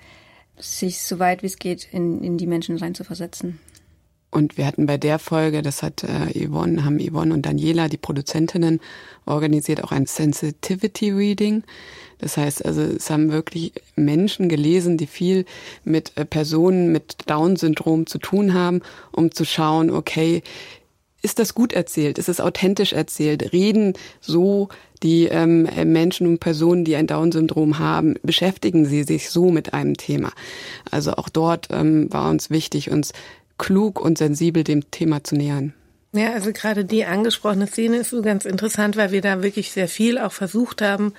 sich 0.58 1.02
so 1.02 1.20
weit 1.20 1.42
wie 1.42 1.48
es 1.48 1.58
geht 1.58 1.88
in, 1.92 2.24
in 2.24 2.38
die 2.38 2.48
Menschen 2.48 2.78
reinzuversetzen. 2.78 3.60
Und 4.32 4.58
wir 4.58 4.68
hatten 4.68 4.86
bei 4.86 4.98
der 4.98 5.18
Folge, 5.18 5.62
das 5.62 5.82
hat 5.82 6.04
äh, 6.04 6.48
Yvonne, 6.48 6.86
haben 6.86 7.00
Yvonne 7.00 7.34
und 7.34 7.46
Daniela, 7.46 7.88
die 7.88 7.98
Produzentinnen, 7.98 8.80
organisiert 9.26 9.84
auch 9.84 9.92
ein 9.92 10.06
Sensitivity 10.06 11.12
Reading. 11.12 11.64
Das 12.20 12.38
heißt 12.38 12.64
also, 12.64 12.82
es 12.82 13.10
haben 13.10 13.32
wirklich 13.32 13.74
Menschen 13.96 14.50
gelesen, 14.50 14.98
die 14.98 15.08
viel 15.08 15.46
mit 15.84 16.12
äh, 16.16 16.26
Personen 16.26 16.92
mit 16.92 17.18
Down-Syndrom 17.26 18.06
zu 18.06 18.20
tun 18.20 18.54
haben, 18.54 18.82
um 19.12 19.32
zu 19.32 19.46
schauen, 19.46 19.90
okay, 19.90 20.44
ist 21.22 21.40
das 21.40 21.54
gut 21.54 21.74
erzählt? 21.74 22.18
Ist 22.18 22.30
es 22.30 22.40
authentisch 22.40 22.94
erzählt? 22.94 23.52
Reden 23.52 23.94
so 24.22 24.70
die 25.04 25.26
ähm, 25.26 25.68
Menschen 25.86 26.28
und 26.28 26.40
Personen, 26.40 26.86
die 26.86 26.96
ein 26.96 27.08
Down-Syndrom 27.08 27.80
haben, 27.80 28.16
beschäftigen 28.24 28.86
sie 28.86 29.04
sich 29.04 29.30
so 29.30 29.52
mit 29.52 29.74
einem 29.74 29.98
Thema? 29.98 30.32
Also 30.92 31.14
auch 31.14 31.30
dort 31.30 31.68
ähm, 31.72 32.12
war 32.12 32.30
uns 32.30 32.50
wichtig, 32.50 32.90
uns 32.90 33.12
klug 33.60 34.02
und 34.02 34.18
sensibel 34.18 34.64
dem 34.64 34.90
Thema 34.90 35.24
zu 35.24 35.36
nähern. 35.36 35.74
Ja, 36.12 36.34
also 36.34 36.52
gerade 36.52 36.86
die 36.86 37.06
angesprochene 37.06 37.68
Szene 37.68 37.98
ist 37.98 38.10
so 38.10 38.24
ganz 38.24 38.46
interessant, 38.46 38.98
weil 38.98 39.12
wir 39.12 39.22
da 39.22 39.44
wirklich 39.44 39.72
sehr 39.72 39.88
viel 39.88 40.18
auch 40.18 40.32
versucht 40.32 40.82
haben, 40.82 41.14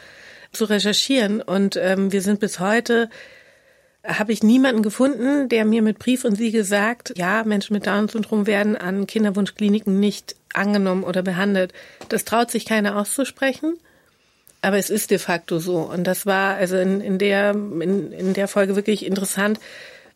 zu 0.53 0.65
recherchieren. 0.65 1.41
Und 1.41 1.77
ähm, 1.77 2.11
wir 2.11 2.23
sind 2.23 2.41
bis 2.41 2.59
heute, 2.59 3.09
habe 4.05 4.33
ich 4.33 4.43
niemanden 4.43 4.83
gefunden, 4.83 5.49
der 5.49 5.65
mir 5.65 5.83
mit 5.83 6.01
Brief 6.01 6.25
und 6.25 6.37
Siegel 6.37 6.65
sagt, 6.65 7.17
ja, 7.17 7.45
Menschen 7.45 7.75
mit 7.75 7.87
Down-Syndrom 7.87 8.49
werden 8.49 8.77
an 8.77 9.07
Kinderwunschkliniken 9.07 10.01
nicht 10.01 10.35
angenommen 10.53 11.05
oder 11.05 11.23
behandelt. 11.23 11.73
Das 12.09 12.25
traut 12.25 12.51
sich 12.51 12.65
keiner 12.65 12.97
auszusprechen. 12.97 13.75
Aber 14.63 14.77
es 14.77 14.91
ist 14.91 15.11
de 15.11 15.19
facto 15.19 15.59
so. 15.59 15.79
Und 15.79 16.05
das 16.05 16.27
war 16.27 16.57
also 16.57 16.77
in, 16.77 17.01
in, 17.01 17.19
der, 17.19 17.53
in, 17.53 18.13
in 18.13 18.35
der 18.35 18.49
Folge 18.49 18.77
wirklich 18.77 19.07
interessant, 19.07 19.59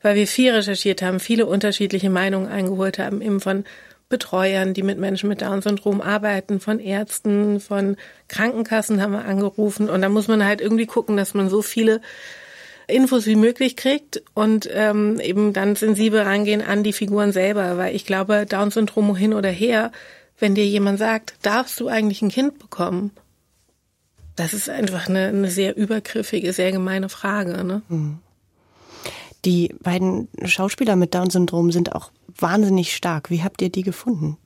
weil 0.04 0.16
wir 0.16 0.26
viel 0.26 0.52
recherchiert 0.52 1.00
haben, 1.00 1.18
viele 1.18 1.46
unterschiedliche 1.46 2.10
Meinungen 2.10 2.46
eingeholt 2.46 2.98
haben, 2.98 3.22
eben 3.22 3.40
von 3.40 3.64
Betreuern, 4.10 4.74
die 4.74 4.82
mit 4.82 4.98
Menschen 4.98 5.30
mit 5.30 5.40
Down-Syndrom 5.40 6.02
arbeiten, 6.02 6.60
von 6.60 6.78
Ärzten, 6.78 7.58
von 7.58 7.96
Krankenkassen 8.28 9.00
haben 9.00 9.12
wir 9.12 9.24
angerufen. 9.24 9.88
Und 9.88 10.02
da 10.02 10.10
muss 10.10 10.28
man 10.28 10.44
halt 10.44 10.60
irgendwie 10.60 10.84
gucken, 10.84 11.16
dass 11.16 11.32
man 11.32 11.48
so 11.48 11.62
viele 11.62 12.02
Infos 12.86 13.24
wie 13.24 13.34
möglich 13.34 13.76
kriegt 13.76 14.22
und 14.34 14.68
ähm, 14.70 15.20
eben 15.20 15.54
dann 15.54 15.74
sensibel 15.74 16.20
rangehen 16.20 16.60
an 16.60 16.82
die 16.82 16.92
Figuren 16.92 17.32
selber. 17.32 17.78
Weil 17.78 17.96
ich 17.96 18.04
glaube, 18.04 18.44
Down-Syndrom 18.44 19.16
hin 19.16 19.32
oder 19.32 19.48
her, 19.48 19.90
wenn 20.38 20.54
dir 20.54 20.66
jemand 20.66 20.98
sagt, 20.98 21.32
darfst 21.40 21.80
du 21.80 21.88
eigentlich 21.88 22.20
ein 22.20 22.30
Kind 22.30 22.58
bekommen? 22.58 23.10
Das 24.36 24.52
ist 24.52 24.68
einfach 24.68 25.08
eine, 25.08 25.28
eine 25.28 25.50
sehr 25.50 25.78
übergriffige, 25.78 26.52
sehr 26.52 26.72
gemeine 26.72 27.08
Frage. 27.08 27.64
Ne? 27.64 27.80
Mhm. 27.88 28.18
Die 29.44 29.74
beiden 29.82 30.28
Schauspieler 30.44 30.96
mit 30.96 31.14
Down-Syndrom 31.14 31.70
sind 31.70 31.92
auch 31.92 32.10
wahnsinnig 32.38 32.94
stark. 32.94 33.30
Wie 33.30 33.42
habt 33.42 33.60
ihr 33.62 33.70
die 33.70 33.82
gefunden? 33.82 34.38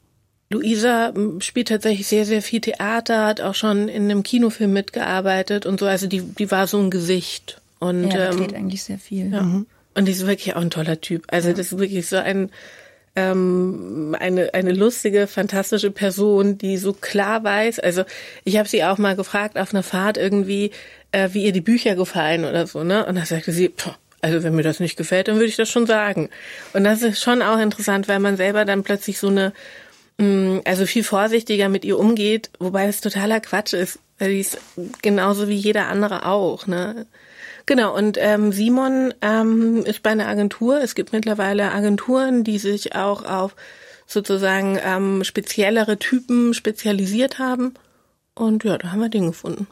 Luisa 0.51 1.13
spielt 1.41 1.69
tatsächlich 1.69 2.07
sehr, 2.07 2.25
sehr 2.25 2.41
viel 2.41 2.61
Theater, 2.61 3.27
hat 3.27 3.41
auch 3.41 3.55
schon 3.55 3.89
in 3.89 4.05
einem 4.05 4.23
Kinofilm 4.23 4.73
mitgearbeitet 4.73 5.67
und 5.67 5.79
so. 5.79 5.87
Also 5.87 6.07
die, 6.07 6.23
die 6.23 6.51
war 6.51 6.67
so 6.67 6.79
ein 6.79 6.91
Gesicht. 6.91 7.61
Und, 7.81 8.11
ja, 8.11 8.33
ähm, 8.33 8.49
eigentlich 8.55 8.83
sehr 8.83 8.99
viel. 8.99 9.31
Ja. 9.31 9.43
Mhm. 9.43 9.67
Und 9.95 10.07
die 10.07 10.13
ist 10.13 10.27
wirklich 10.27 10.57
auch 10.57 10.61
ein 10.61 10.71
toller 10.71 11.01
Typ. 11.01 11.25
Also 11.29 11.49
ja. 11.49 11.55
das 11.55 11.73
ist 11.73 11.79
wirklich 11.79 12.07
so 12.09 12.17
ein, 12.17 12.51
ähm, 13.15 14.17
eine, 14.19 14.55
eine 14.55 14.73
lustige, 14.73 15.27
fantastische 15.27 15.91
Person, 15.91 16.57
die 16.57 16.79
so 16.79 16.93
klar 16.93 17.45
weiß. 17.45 17.79
Also 17.81 18.05
ich 18.45 18.57
habe 18.57 18.69
sie 18.69 18.85
auch 18.85 18.97
mal 18.97 19.17
gefragt 19.17 19.59
auf 19.59 19.75
einer 19.75 19.83
Fahrt 19.83 20.17
irgendwie, 20.17 20.71
äh, 21.13 21.29
wie 21.33 21.45
ihr 21.45 21.53
die 21.53 21.61
Bücher 21.61 21.95
gefallen 21.95 22.45
oder 22.45 22.67
so, 22.67 22.85
ne? 22.85 23.05
Und 23.07 23.17
da 23.17 23.25
sagte 23.27 23.53
sie, 23.53 23.69
pff, 23.69 23.99
also 24.21 24.43
wenn 24.43 24.55
mir 24.55 24.63
das 24.63 24.81
nicht 24.81 24.97
gefällt, 24.97 25.29
dann 25.29 25.37
würde 25.37 25.47
ich 25.47 25.57
das 25.57 25.71
schon 25.71 25.87
sagen. 25.87 26.29
Und 26.73 26.85
das 26.85 27.03
ist 27.03 27.23
schon 27.23 27.43
auch 27.43 27.59
interessant, 27.59 28.09
weil 28.09 28.21
man 28.21 28.37
selber 28.37 28.65
dann 28.65 28.83
plötzlich 28.83 29.19
so 29.19 29.29
eine, 29.29 29.53
mm, 30.19 30.59
also 30.65 30.87
viel 30.87 31.05
vorsichtiger 31.05 31.69
mit 31.69 31.85
ihr 31.85 31.99
umgeht, 31.99 32.51
wobei 32.59 32.87
das 32.87 33.01
totaler 33.01 33.41
Quatsch 33.41 33.75
ist, 33.75 33.99
weil 34.19 34.31
die 34.31 34.41
ist 34.41 34.59
genauso 35.03 35.49
wie 35.49 35.57
jeder 35.57 35.87
andere 35.87 36.27
auch. 36.27 36.67
Ne? 36.67 37.07
Genau, 37.67 37.95
und 37.95 38.17
ähm, 38.19 38.51
Simon 38.51 39.15
ähm, 39.21 39.85
ist 39.85 40.03
bei 40.03 40.11
einer 40.11 40.27
Agentur. 40.27 40.81
Es 40.81 40.95
gibt 40.95 41.13
mittlerweile 41.13 41.71
Agenturen, 41.73 42.43
die 42.43 42.59
sich 42.59 42.97
auch 42.97 43.25
auf 43.25 43.55
sozusagen 44.07 44.79
ähm, 44.83 45.23
speziellere 45.23 45.99
Typen 45.99 46.55
spezialisiert 46.55 47.39
haben. 47.39 47.75
Und 48.35 48.65
ja, 48.65 48.79
da 48.79 48.93
haben 48.93 49.01
wir 49.01 49.11
den 49.11 49.27
gefunden. 49.27 49.67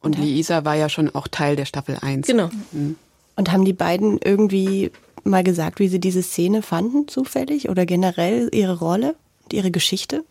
Und 0.00 0.18
Lisa 0.18 0.64
war 0.64 0.74
ja 0.74 0.88
schon 0.88 1.14
auch 1.14 1.28
Teil 1.28 1.56
der 1.56 1.66
Staffel 1.66 1.96
1. 2.00 2.26
Genau. 2.26 2.50
Mhm. 2.72 2.96
Und 3.36 3.52
haben 3.52 3.64
die 3.64 3.72
beiden 3.72 4.18
irgendwie 4.22 4.90
mal 5.24 5.44
gesagt, 5.44 5.78
wie 5.78 5.88
Sie 5.88 6.00
diese 6.00 6.22
Szene 6.22 6.62
fanden, 6.62 7.08
zufällig? 7.08 7.68
Oder 7.68 7.86
generell 7.86 8.48
Ihre 8.52 8.78
Rolle, 8.78 9.14
Ihre 9.52 9.70
Geschichte? 9.70 10.24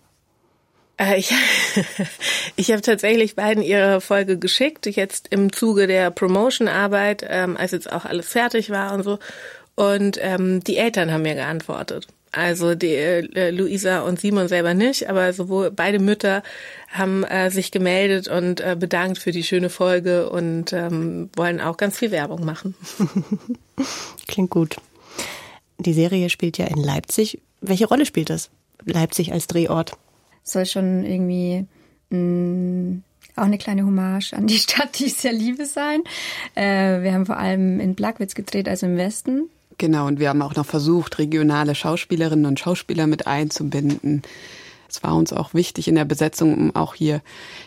Äh, 0.97 1.19
ich, 1.19 1.33
ich 2.55 2.71
habe 2.71 2.81
tatsächlich 2.81 3.35
beiden 3.35 3.63
ihre 3.63 4.01
Folge 4.01 4.37
geschickt, 4.37 4.85
jetzt 4.87 5.27
im 5.29 5.51
Zuge 5.51 5.87
der 5.87 6.11
Promotion-Arbeit, 6.11 7.25
ähm, 7.29 7.57
als 7.57 7.71
jetzt 7.71 7.91
auch 7.91 8.05
alles 8.05 8.27
fertig 8.27 8.69
war 8.69 8.93
und 8.93 9.03
so. 9.03 9.19
Und 9.75 10.17
ähm, 10.21 10.63
die 10.63 10.77
Eltern 10.77 11.11
haben 11.11 11.23
mir 11.23 11.35
geantwortet. 11.35 12.07
Also 12.35 12.75
die 12.75 12.93
äh, 12.93 13.49
Luisa 13.49 14.01
und 14.01 14.19
Simon 14.19 14.49
selber 14.49 14.73
nicht, 14.73 15.09
aber 15.09 15.31
sowohl 15.31 15.71
beide 15.71 15.99
Mütter 15.99 16.43
haben 16.89 17.23
äh, 17.23 17.49
sich 17.49 17.71
gemeldet 17.71 18.27
und 18.27 18.59
äh, 18.59 18.75
bedankt 18.77 19.19
für 19.19 19.31
die 19.31 19.43
schöne 19.43 19.69
Folge 19.69 20.29
und 20.29 20.73
ähm, 20.73 21.29
wollen 21.35 21.61
auch 21.61 21.77
ganz 21.77 21.97
viel 21.97 22.11
Werbung 22.11 22.43
machen. 22.43 22.75
Klingt 24.27 24.49
gut. 24.49 24.75
Die 25.77 25.93
Serie 25.93 26.29
spielt 26.29 26.57
ja 26.57 26.65
in 26.65 26.81
Leipzig. 26.81 27.39
Welche 27.61 27.87
Rolle 27.87 28.05
spielt 28.05 28.29
das? 28.29 28.49
Leipzig 28.83 29.31
als 29.31 29.47
Drehort? 29.47 29.93
Soll 30.43 30.65
schon 30.65 31.05
irgendwie 31.05 31.65
mh, 32.09 32.17
mm, 32.17 33.03
auch 33.37 33.43
eine 33.43 33.57
kleine 33.57 33.85
Hommage 33.85 34.33
an 34.33 34.47
die 34.47 34.57
Stadt, 34.59 34.99
die 34.99 35.05
ich 35.05 35.13
sehr 35.13 35.33
liebe 35.33 35.65
sein. 35.65 36.01
Äh, 36.55 37.01
wir 37.01 37.13
haben 37.13 37.25
vor 37.25 37.37
allem 37.37 37.79
in 37.79 37.95
Blackwitz 37.95 38.35
gedreht, 38.35 38.67
also 38.67 38.85
im 38.87 38.97
Westen. 38.97 39.49
Genau, 39.77 40.07
und 40.07 40.19
wir 40.19 40.29
haben 40.29 40.41
auch 40.41 40.55
noch 40.55 40.65
versucht, 40.65 41.19
regionale 41.19 41.75
Schauspielerinnen 41.75 42.45
und 42.45 42.59
Schauspieler 42.59 43.07
mit 43.07 43.27
einzubinden. 43.27 44.21
Es 44.87 45.03
war 45.03 45.15
uns 45.15 45.33
auch 45.33 45.53
wichtig 45.53 45.87
in 45.87 45.95
der 45.95 46.05
Besetzung, 46.05 46.53
um 46.53 46.75
auch 46.75 46.95
hier 46.95 47.21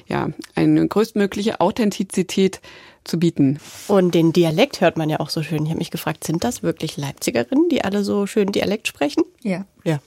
ja 0.06 0.30
eine 0.54 0.86
größtmögliche 0.86 1.60
Authentizität 1.60 2.60
zu 3.04 3.18
bieten. 3.18 3.58
Und 3.88 4.14
den 4.14 4.32
Dialekt 4.32 4.80
hört 4.80 4.96
man 4.96 5.10
ja 5.10 5.20
auch 5.20 5.30
so 5.30 5.42
schön. 5.42 5.64
Ich 5.64 5.70
habe 5.70 5.78
mich 5.78 5.90
gefragt, 5.90 6.24
sind 6.24 6.44
das 6.44 6.62
wirklich 6.62 6.96
Leipzigerinnen, 6.96 7.68
die 7.68 7.84
alle 7.84 8.04
so 8.04 8.26
schön 8.26 8.52
Dialekt 8.52 8.88
sprechen? 8.88 9.24
Ja. 9.42 9.66
Ja. 9.84 10.00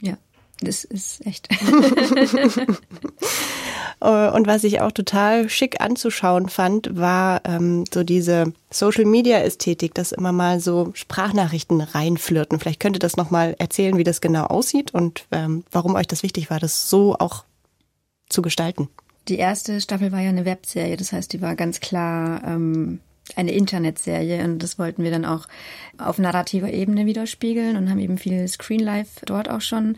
Ja, 0.00 0.16
das 0.60 0.84
ist 0.84 1.24
echt. 1.26 1.48
Äh, 4.00 4.30
und 4.30 4.46
was 4.46 4.64
ich 4.64 4.80
auch 4.80 4.92
total 4.92 5.48
schick 5.48 5.80
anzuschauen 5.80 6.48
fand, 6.48 6.96
war 6.96 7.42
ähm, 7.44 7.84
so 7.92 8.04
diese 8.04 8.52
Social-Media-Ästhetik, 8.70 9.94
dass 9.94 10.12
immer 10.12 10.30
mal 10.30 10.60
so 10.60 10.92
Sprachnachrichten 10.94 11.80
reinflirten. 11.80 12.60
Vielleicht 12.60 12.78
könnt 12.78 12.96
ihr 12.96 13.00
das 13.00 13.16
nochmal 13.16 13.56
erzählen, 13.58 13.96
wie 13.96 14.04
das 14.04 14.20
genau 14.20 14.44
aussieht 14.44 14.94
und 14.94 15.26
ähm, 15.32 15.64
warum 15.72 15.96
euch 15.96 16.06
das 16.06 16.22
wichtig 16.22 16.48
war, 16.48 16.60
das 16.60 16.88
so 16.88 17.16
auch 17.18 17.44
zu 18.28 18.42
gestalten. 18.42 18.88
Die 19.26 19.38
erste 19.38 19.80
Staffel 19.80 20.12
war 20.12 20.20
ja 20.20 20.30
eine 20.30 20.44
Webserie, 20.44 20.96
das 20.96 21.12
heißt, 21.12 21.32
die 21.32 21.42
war 21.42 21.54
ganz 21.56 21.80
klar 21.80 22.42
ähm, 22.44 23.00
eine 23.36 23.52
Internetserie 23.52 24.42
und 24.44 24.62
das 24.62 24.78
wollten 24.78 25.02
wir 25.02 25.10
dann 25.10 25.24
auch 25.24 25.46
auf 25.98 26.18
narrativer 26.18 26.72
Ebene 26.72 27.04
widerspiegeln 27.04 27.76
und 27.76 27.90
haben 27.90 27.98
eben 27.98 28.16
viel 28.16 28.46
Screen 28.48 28.80
Life 28.80 29.26
dort 29.26 29.50
auch 29.50 29.60
schon 29.60 29.96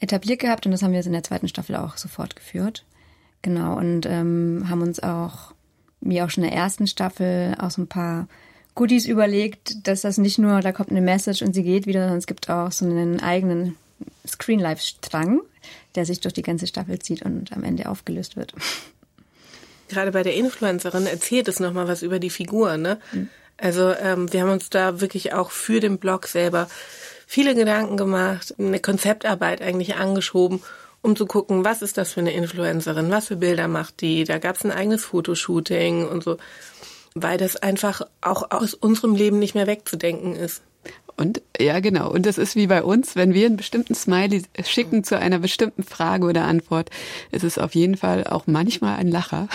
etabliert 0.00 0.40
gehabt 0.40 0.66
und 0.66 0.72
das 0.72 0.82
haben 0.82 0.92
wir 0.92 0.98
jetzt 0.98 1.06
in 1.06 1.12
der 1.12 1.24
zweiten 1.24 1.48
Staffel 1.48 1.76
auch 1.76 1.96
sofort 1.96 2.36
geführt. 2.36 2.84
Genau, 3.42 3.76
und 3.76 4.06
ähm, 4.06 4.66
haben 4.68 4.82
uns 4.82 5.00
auch, 5.00 5.54
wie 6.00 6.22
auch 6.22 6.30
schon 6.30 6.44
in 6.44 6.50
der 6.50 6.58
ersten 6.58 6.86
Staffel, 6.86 7.56
auch 7.58 7.70
so 7.70 7.82
ein 7.82 7.88
paar 7.88 8.28
Goodies 8.74 9.06
überlegt, 9.06 9.86
dass 9.86 10.02
das 10.02 10.18
nicht 10.18 10.38
nur, 10.38 10.60
da 10.60 10.72
kommt 10.72 10.90
eine 10.90 11.00
Message 11.00 11.42
und 11.42 11.52
sie 11.52 11.62
geht 11.62 11.86
wieder, 11.86 12.00
sondern 12.02 12.18
es 12.18 12.26
gibt 12.26 12.48
auch 12.48 12.72
so 12.72 12.84
einen 12.84 13.20
eigenen 13.20 13.76
Screen-Life-Strang, 14.26 15.40
der 15.94 16.04
sich 16.04 16.20
durch 16.20 16.34
die 16.34 16.42
ganze 16.42 16.66
Staffel 16.66 16.98
zieht 16.98 17.22
und 17.22 17.52
am 17.52 17.64
Ende 17.64 17.88
aufgelöst 17.88 18.36
wird. 18.36 18.54
Gerade 19.88 20.12
bei 20.12 20.22
der 20.22 20.34
Influencerin 20.34 21.06
erzählt 21.06 21.48
es 21.48 21.60
nochmal 21.60 21.88
was 21.88 22.02
über 22.02 22.18
die 22.18 22.30
Figur, 22.30 22.76
ne? 22.76 23.00
Mhm. 23.12 23.28
Also 23.56 23.92
ähm, 23.92 24.32
wir 24.32 24.42
haben 24.42 24.50
uns 24.50 24.70
da 24.70 25.00
wirklich 25.00 25.32
auch 25.32 25.50
für 25.50 25.80
den 25.80 25.98
Blog 25.98 26.28
selber 26.28 26.68
viele 27.28 27.54
Gedanken 27.54 27.96
gemacht, 27.96 28.56
eine 28.58 28.80
Konzeptarbeit 28.80 29.62
eigentlich 29.62 29.94
angeschoben 29.94 30.60
um 31.00 31.16
zu 31.16 31.26
gucken, 31.26 31.64
was 31.64 31.82
ist 31.82 31.96
das 31.96 32.12
für 32.12 32.20
eine 32.20 32.32
Influencerin, 32.32 33.10
was 33.10 33.28
für 33.28 33.36
Bilder 33.36 33.68
macht 33.68 34.00
die. 34.00 34.24
Da 34.24 34.38
gab 34.38 34.56
es 34.56 34.64
ein 34.64 34.72
eigenes 34.72 35.04
Fotoshooting 35.04 36.06
und 36.06 36.24
so, 36.24 36.38
weil 37.14 37.38
das 37.38 37.56
einfach 37.56 38.02
auch 38.20 38.50
aus 38.50 38.74
unserem 38.74 39.14
Leben 39.14 39.38
nicht 39.38 39.54
mehr 39.54 39.66
wegzudenken 39.66 40.34
ist. 40.34 40.62
Und 41.16 41.42
ja, 41.58 41.80
genau. 41.80 42.10
Und 42.10 42.26
das 42.26 42.38
ist 42.38 42.54
wie 42.54 42.68
bei 42.68 42.82
uns, 42.82 43.16
wenn 43.16 43.34
wir 43.34 43.46
einen 43.46 43.56
bestimmten 43.56 43.94
Smiley 43.94 44.44
schicken 44.64 45.02
zu 45.02 45.18
einer 45.18 45.40
bestimmten 45.40 45.82
Frage 45.82 46.26
oder 46.26 46.44
Antwort, 46.44 46.90
ist 47.32 47.42
es 47.42 47.58
auf 47.58 47.74
jeden 47.74 47.96
Fall 47.96 48.24
auch 48.24 48.46
manchmal 48.46 48.98
ein 48.98 49.08
Lacher. 49.08 49.48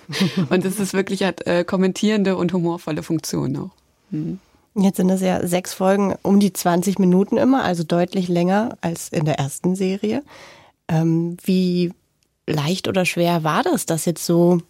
und 0.50 0.64
es 0.64 0.80
ist 0.80 0.94
wirklich 0.94 1.22
hat 1.22 1.46
äh, 1.46 1.64
kommentierende 1.64 2.36
und 2.36 2.52
humorvolle 2.54 3.02
Funktion 3.02 3.56
auch. 3.56 3.70
Mhm. 4.10 4.38
Jetzt 4.74 4.98
sind 4.98 5.10
es 5.10 5.20
ja 5.20 5.46
sechs 5.46 5.74
Folgen 5.74 6.14
um 6.22 6.38
die 6.38 6.52
20 6.52 6.98
Minuten 6.98 7.36
immer, 7.36 7.64
also 7.64 7.82
deutlich 7.82 8.28
länger 8.28 8.76
als 8.80 9.08
in 9.08 9.24
der 9.24 9.38
ersten 9.38 9.74
Serie. 9.74 10.22
Ähm, 10.88 11.36
wie 11.44 11.92
leicht 12.46 12.88
oder 12.88 13.04
schwer 13.04 13.42
war 13.44 13.62
das, 13.62 13.86
das 13.86 14.04
jetzt 14.04 14.24
so 14.24 14.60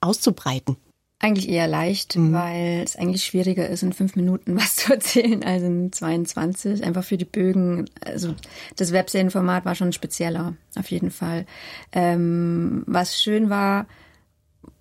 auszubreiten? 0.00 0.76
Eigentlich 1.22 1.50
eher 1.50 1.68
leicht, 1.68 2.16
mhm. 2.16 2.32
weil 2.32 2.82
es 2.82 2.96
eigentlich 2.96 3.24
schwieriger 3.24 3.68
ist, 3.68 3.82
in 3.82 3.92
fünf 3.92 4.16
Minuten 4.16 4.56
was 4.60 4.76
zu 4.76 4.94
erzählen 4.94 5.44
als 5.44 5.62
in 5.62 5.92
22. 5.92 6.82
Einfach 6.82 7.04
für 7.04 7.18
die 7.18 7.26
Bögen. 7.26 7.90
Also 8.02 8.34
das 8.76 8.92
Webserienformat 8.92 9.66
war 9.66 9.74
schon 9.74 9.92
spezieller, 9.92 10.54
auf 10.78 10.90
jeden 10.90 11.10
Fall. 11.10 11.44
Ähm, 11.92 12.84
was 12.86 13.20
schön 13.20 13.50
war, 13.50 13.86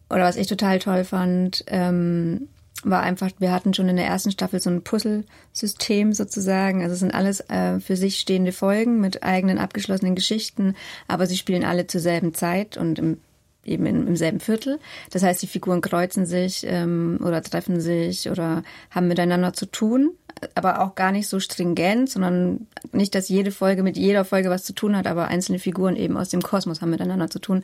oder 0.09 0.23
was 0.23 0.37
ich 0.37 0.47
total 0.47 0.79
toll 0.79 1.03
fand, 1.03 1.63
ähm, 1.67 2.47
war 2.83 3.01
einfach, 3.01 3.29
wir 3.39 3.51
hatten 3.51 3.73
schon 3.73 3.89
in 3.89 3.97
der 3.97 4.05
ersten 4.05 4.31
Staffel 4.31 4.59
so 4.59 4.69
ein 4.69 4.83
Puzzle-System 4.83 6.13
sozusagen. 6.13 6.81
Also 6.81 6.93
es 6.93 6.99
sind 6.99 7.13
alles 7.13 7.41
äh, 7.49 7.79
für 7.79 7.95
sich 7.95 8.19
stehende 8.19 8.51
Folgen 8.51 8.99
mit 9.01 9.23
eigenen 9.23 9.57
abgeschlossenen 9.57 10.15
Geschichten, 10.15 10.75
aber 11.07 11.25
sie 11.25 11.37
spielen 11.37 11.65
alle 11.65 11.87
zur 11.87 12.01
selben 12.01 12.33
Zeit 12.33 12.77
und 12.77 12.99
im, 12.99 13.17
eben 13.65 13.85
in, 13.85 14.07
im 14.07 14.15
selben 14.15 14.39
Viertel. 14.39 14.79
Das 15.11 15.23
heißt, 15.23 15.41
die 15.41 15.47
Figuren 15.47 15.81
kreuzen 15.81 16.25
sich 16.25 16.65
ähm, 16.65 17.19
oder 17.23 17.41
treffen 17.41 17.81
sich 17.81 18.29
oder 18.29 18.63
haben 18.91 19.07
miteinander 19.07 19.53
zu 19.53 19.65
tun, 19.65 20.11
aber 20.55 20.81
auch 20.81 20.95
gar 20.95 21.11
nicht 21.11 21.27
so 21.27 21.39
stringent, 21.39 22.09
sondern 22.09 22.67
nicht, 22.91 23.13
dass 23.13 23.29
jede 23.29 23.51
Folge 23.51 23.83
mit 23.83 23.97
jeder 23.97 24.23
Folge 24.25 24.49
was 24.49 24.63
zu 24.63 24.73
tun 24.73 24.95
hat, 24.95 25.07
aber 25.07 25.27
einzelne 25.27 25.59
Figuren 25.59 25.95
eben 25.95 26.17
aus 26.17 26.29
dem 26.29 26.41
Kosmos 26.41 26.81
haben 26.81 26.91
miteinander 26.91 27.29
zu 27.29 27.39
tun. 27.39 27.63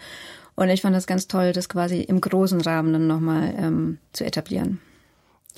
Und 0.56 0.70
ich 0.70 0.82
fand 0.82 0.96
das 0.96 1.08
ganz 1.08 1.28
toll, 1.28 1.52
das 1.52 1.70
quasi 1.70 2.02
im 2.02 2.22
großen 2.22 2.62
Rahmen 2.62 2.94
dann 2.94 3.08
nochmal 3.08 3.54
ähm, 3.58 3.98
zu 4.14 4.26
etablieren. 4.26 4.80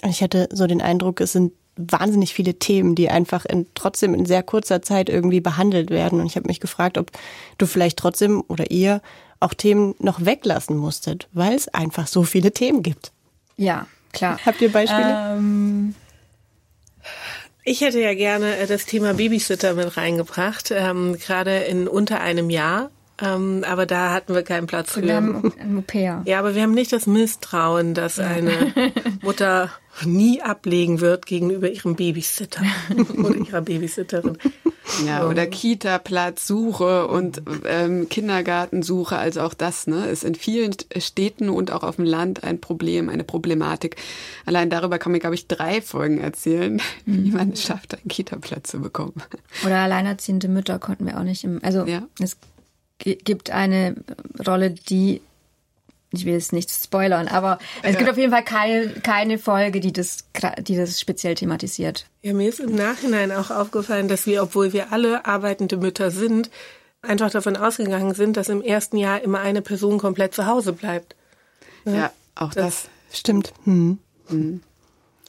Ich 0.04 0.22
hatte 0.22 0.50
so 0.52 0.68
den 0.68 0.82
Eindruck, 0.82 1.22
es 1.22 1.34
sind 1.34 1.54
wahnsinnig 1.78 2.34
viele 2.34 2.56
Themen, 2.56 2.96
die 2.96 3.10
einfach 3.10 3.46
in, 3.46 3.68
trotzdem 3.76 4.14
in 4.14 4.26
sehr 4.26 4.44
kurzer 4.44 4.82
Zeit 4.82 5.10
irgendwie 5.10 5.42
behandelt 5.42 5.90
werden. 5.90 6.20
Und 6.20 6.26
ich 6.26 6.36
habe 6.36 6.48
mich 6.48 6.60
gefragt, 6.60 6.98
ob 6.98 7.12
du 7.58 7.66
vielleicht 7.66 7.98
trotzdem 7.98 8.44
oder 8.48 8.72
ihr 8.72 9.02
auch 9.40 9.54
Themen 9.54 9.96
noch 10.00 10.26
weglassen 10.26 10.76
musstet, 10.76 11.28
weil 11.34 11.54
es 11.54 11.68
einfach 11.68 12.08
so 12.08 12.24
viele 12.24 12.52
Themen 12.52 12.82
gibt. 12.82 13.12
Ja, 13.56 13.88
klar. 14.12 14.40
Habt 14.46 14.62
ihr 14.62 14.72
Beispiele? 14.72 15.36
Ähm, 15.38 15.96
ich 17.64 17.82
hätte 17.82 18.00
ja 18.00 18.14
gerne 18.14 18.58
äh, 18.58 18.68
das 18.68 18.86
Thema 18.86 19.14
Babysitter 19.14 19.74
mit 19.74 19.98
reingebracht, 19.98 20.72
ähm, 20.72 21.18
gerade 21.20 21.60
in 21.60 21.88
unter 21.88 22.22
einem 22.22 22.50
Jahr. 22.50 22.90
Ähm, 23.20 23.64
aber 23.68 23.86
da 23.86 24.14
hatten 24.14 24.36
wir 24.36 24.44
keinen 24.44 24.68
Platz 24.68 24.94
für. 24.94 25.02
Wir 25.02 25.16
haben 25.16 25.52
ein 25.60 25.78
Au-pair. 25.80 26.22
Ja, 26.26 26.40
aber 26.40 26.56
wir 26.56 26.62
haben 26.62 26.74
nicht 26.74 26.94
das 26.94 27.08
Misstrauen, 27.08 27.94
dass 27.94 28.20
eine 28.20 28.74
Mutter 29.22 29.72
nie 30.06 30.42
ablegen 30.42 31.02
wird 31.02 31.26
gegenüber 31.26 31.70
ihrem 31.70 31.96
Babysitter 31.96 32.62
oder 33.18 33.36
ihrer 33.36 33.62
Babysitterin. 33.62 34.38
Ja, 35.06 35.28
oder 35.28 35.46
Kita-Platzsuche 35.46 37.08
und 37.08 37.42
ähm, 37.66 38.08
Kindergartensuche, 38.10 39.18
also 39.18 39.42
auch 39.42 39.54
das 39.54 39.86
ne, 39.88 40.08
ist 40.08 40.24
in 40.24 40.36
vielen 40.36 40.74
Städten 40.98 41.50
und 41.50 41.72
auch 41.72 41.84
auf 41.84 41.98
dem 41.98 42.06
Land 42.06 42.44
ein 42.44 42.62
Problem, 42.62 43.10
eine 43.10 43.24
Problematik. 43.24 43.98
Allein 44.46 44.70
darüber 44.70 44.98
kann 44.98 45.12
man, 45.12 45.20
glaube 45.20 45.36
ich, 45.36 45.48
drei 45.48 45.82
Folgen 45.82 46.20
erzählen, 46.20 46.82
mhm. 47.06 47.24
wie 47.26 47.32
man 47.32 47.52
es 47.52 47.64
schafft, 47.64 47.96
einen 47.96 48.08
Kita-Platz 48.08 48.72
zu 48.72 48.80
bekommen. 48.80 49.22
Oder 49.66 49.80
alleinerziehende 49.80 50.48
Mütter 50.48 50.80
konnten 50.80 51.06
wir 51.06 51.18
auch 51.20 51.24
nicht 51.24 51.44
im, 51.44 51.60
also 51.64 51.86
ja. 51.86 52.08
es 52.20 52.38
gibt 53.00 53.52
eine 53.52 53.96
Rolle, 54.46 54.72
die 54.72 55.22
ich 56.12 56.26
will 56.26 56.34
jetzt 56.34 56.54
nicht 56.54 56.72
spoilern, 56.72 57.28
aber 57.28 57.60
es 57.84 57.93
ja. 57.93 57.98
gibt 58.00 58.10
auf 58.10 58.17
jeden 58.17 58.32
Fall 58.32 58.43
keine, 58.43 58.89
keine 59.04 59.38
Folge, 59.38 59.80
die 59.80 59.91
das, 59.91 60.26
die 60.60 60.76
das 60.76 61.00
speziell 61.00 61.36
thematisiert. 61.36 62.06
Ja, 62.22 62.34
mir 62.34 62.48
ist 62.48 62.60
im 62.60 62.76
Nachhinein 62.76 63.32
auch 63.32 63.52
aufgefallen, 63.52 64.08
dass 64.08 64.26
wir, 64.26 64.41
obwohl 64.41 64.72
wir 64.72 64.93
alle 64.93 65.26
arbeitende 65.26 65.78
Mütter 65.78 66.12
sind, 66.12 66.50
einfach 67.02 67.30
davon 67.30 67.58
ausgegangen 67.58 68.13
sind, 68.13 68.38
dass 68.38 68.50
im 68.50 68.62
ersten 68.62 68.98
Jahr 68.98 69.22
immer 69.22 69.39
eine 69.39 69.62
Person 69.62 69.98
komplett 69.98 70.34
zu 70.34 70.46
Hause 70.46 70.74
bleibt. 70.74 71.15
Ja, 71.86 71.93
ja 71.93 72.12
auch 72.36 72.54
das, 72.54 72.89
das 73.10 73.20
stimmt. 73.20 73.54
Hm. 73.65 74.00
Hm. 74.28 74.62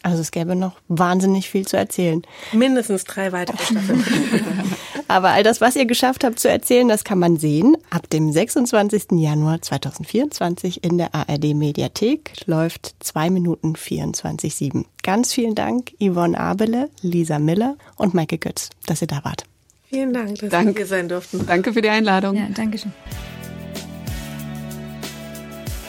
Also 0.03 0.21
es 0.21 0.31
gäbe 0.31 0.55
noch 0.55 0.77
wahnsinnig 0.87 1.51
viel 1.51 1.67
zu 1.67 1.77
erzählen. 1.77 2.23
Mindestens 2.53 3.05
drei 3.05 3.33
weitere 3.33 3.59
Staffeln. 3.59 4.05
Aber 5.09 5.31
all 5.31 5.43
das, 5.43 5.61
was 5.63 5.75
ihr 5.75 5.87
geschafft 5.87 6.23
habt 6.23 6.39
zu 6.39 6.49
erzählen, 6.49 6.87
das 6.87 7.03
kann 7.03 7.19
man 7.19 7.39
sehen. 7.39 7.77
Ab 7.91 8.09
dem 8.11 8.31
26. 8.31 9.13
Januar 9.13 9.61
2024 9.61 10.85
in 10.85 10.99
der 10.99 11.15
ARD 11.15 11.55
Mediathek 11.55 12.33
läuft 12.47 12.95
2 13.01 13.31
Minuten 13.31 13.75
24,7. 13.75 14.85
Ganz 15.03 15.33
vielen 15.33 15.55
Dank, 15.55 15.93
Yvonne 15.99 16.39
Abele, 16.39 16.91
Lisa 17.01 17.39
Miller 17.39 17.77
und 17.97 18.13
Maike 18.13 18.37
Götz, 18.37 18.69
dass 18.87 19.01
ihr 19.01 19.09
da 19.09 19.25
wart. 19.25 19.45
Vielen 19.89 20.13
Dank, 20.13 20.39
dass 20.39 20.51
Danke. 20.51 20.75
wir 20.75 20.77
hier 20.77 20.87
sein 20.87 21.09
durften. 21.09 21.47
Danke 21.47 21.73
für 21.73 21.81
die 21.81 21.89
Einladung. 21.89 22.37
Ja, 22.37 22.47
danke 22.55 22.77
schön. 22.77 22.93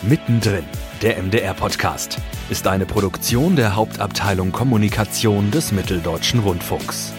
Mittendrin, 0.01 0.63
der 1.01 1.21
MDR-Podcast, 1.21 2.17
ist 2.49 2.65
eine 2.67 2.85
Produktion 2.85 3.57
der 3.57 3.75
Hauptabteilung 3.75 4.53
Kommunikation 4.53 5.51
des 5.51 5.73
Mitteldeutschen 5.73 6.39
Rundfunks. 6.39 7.11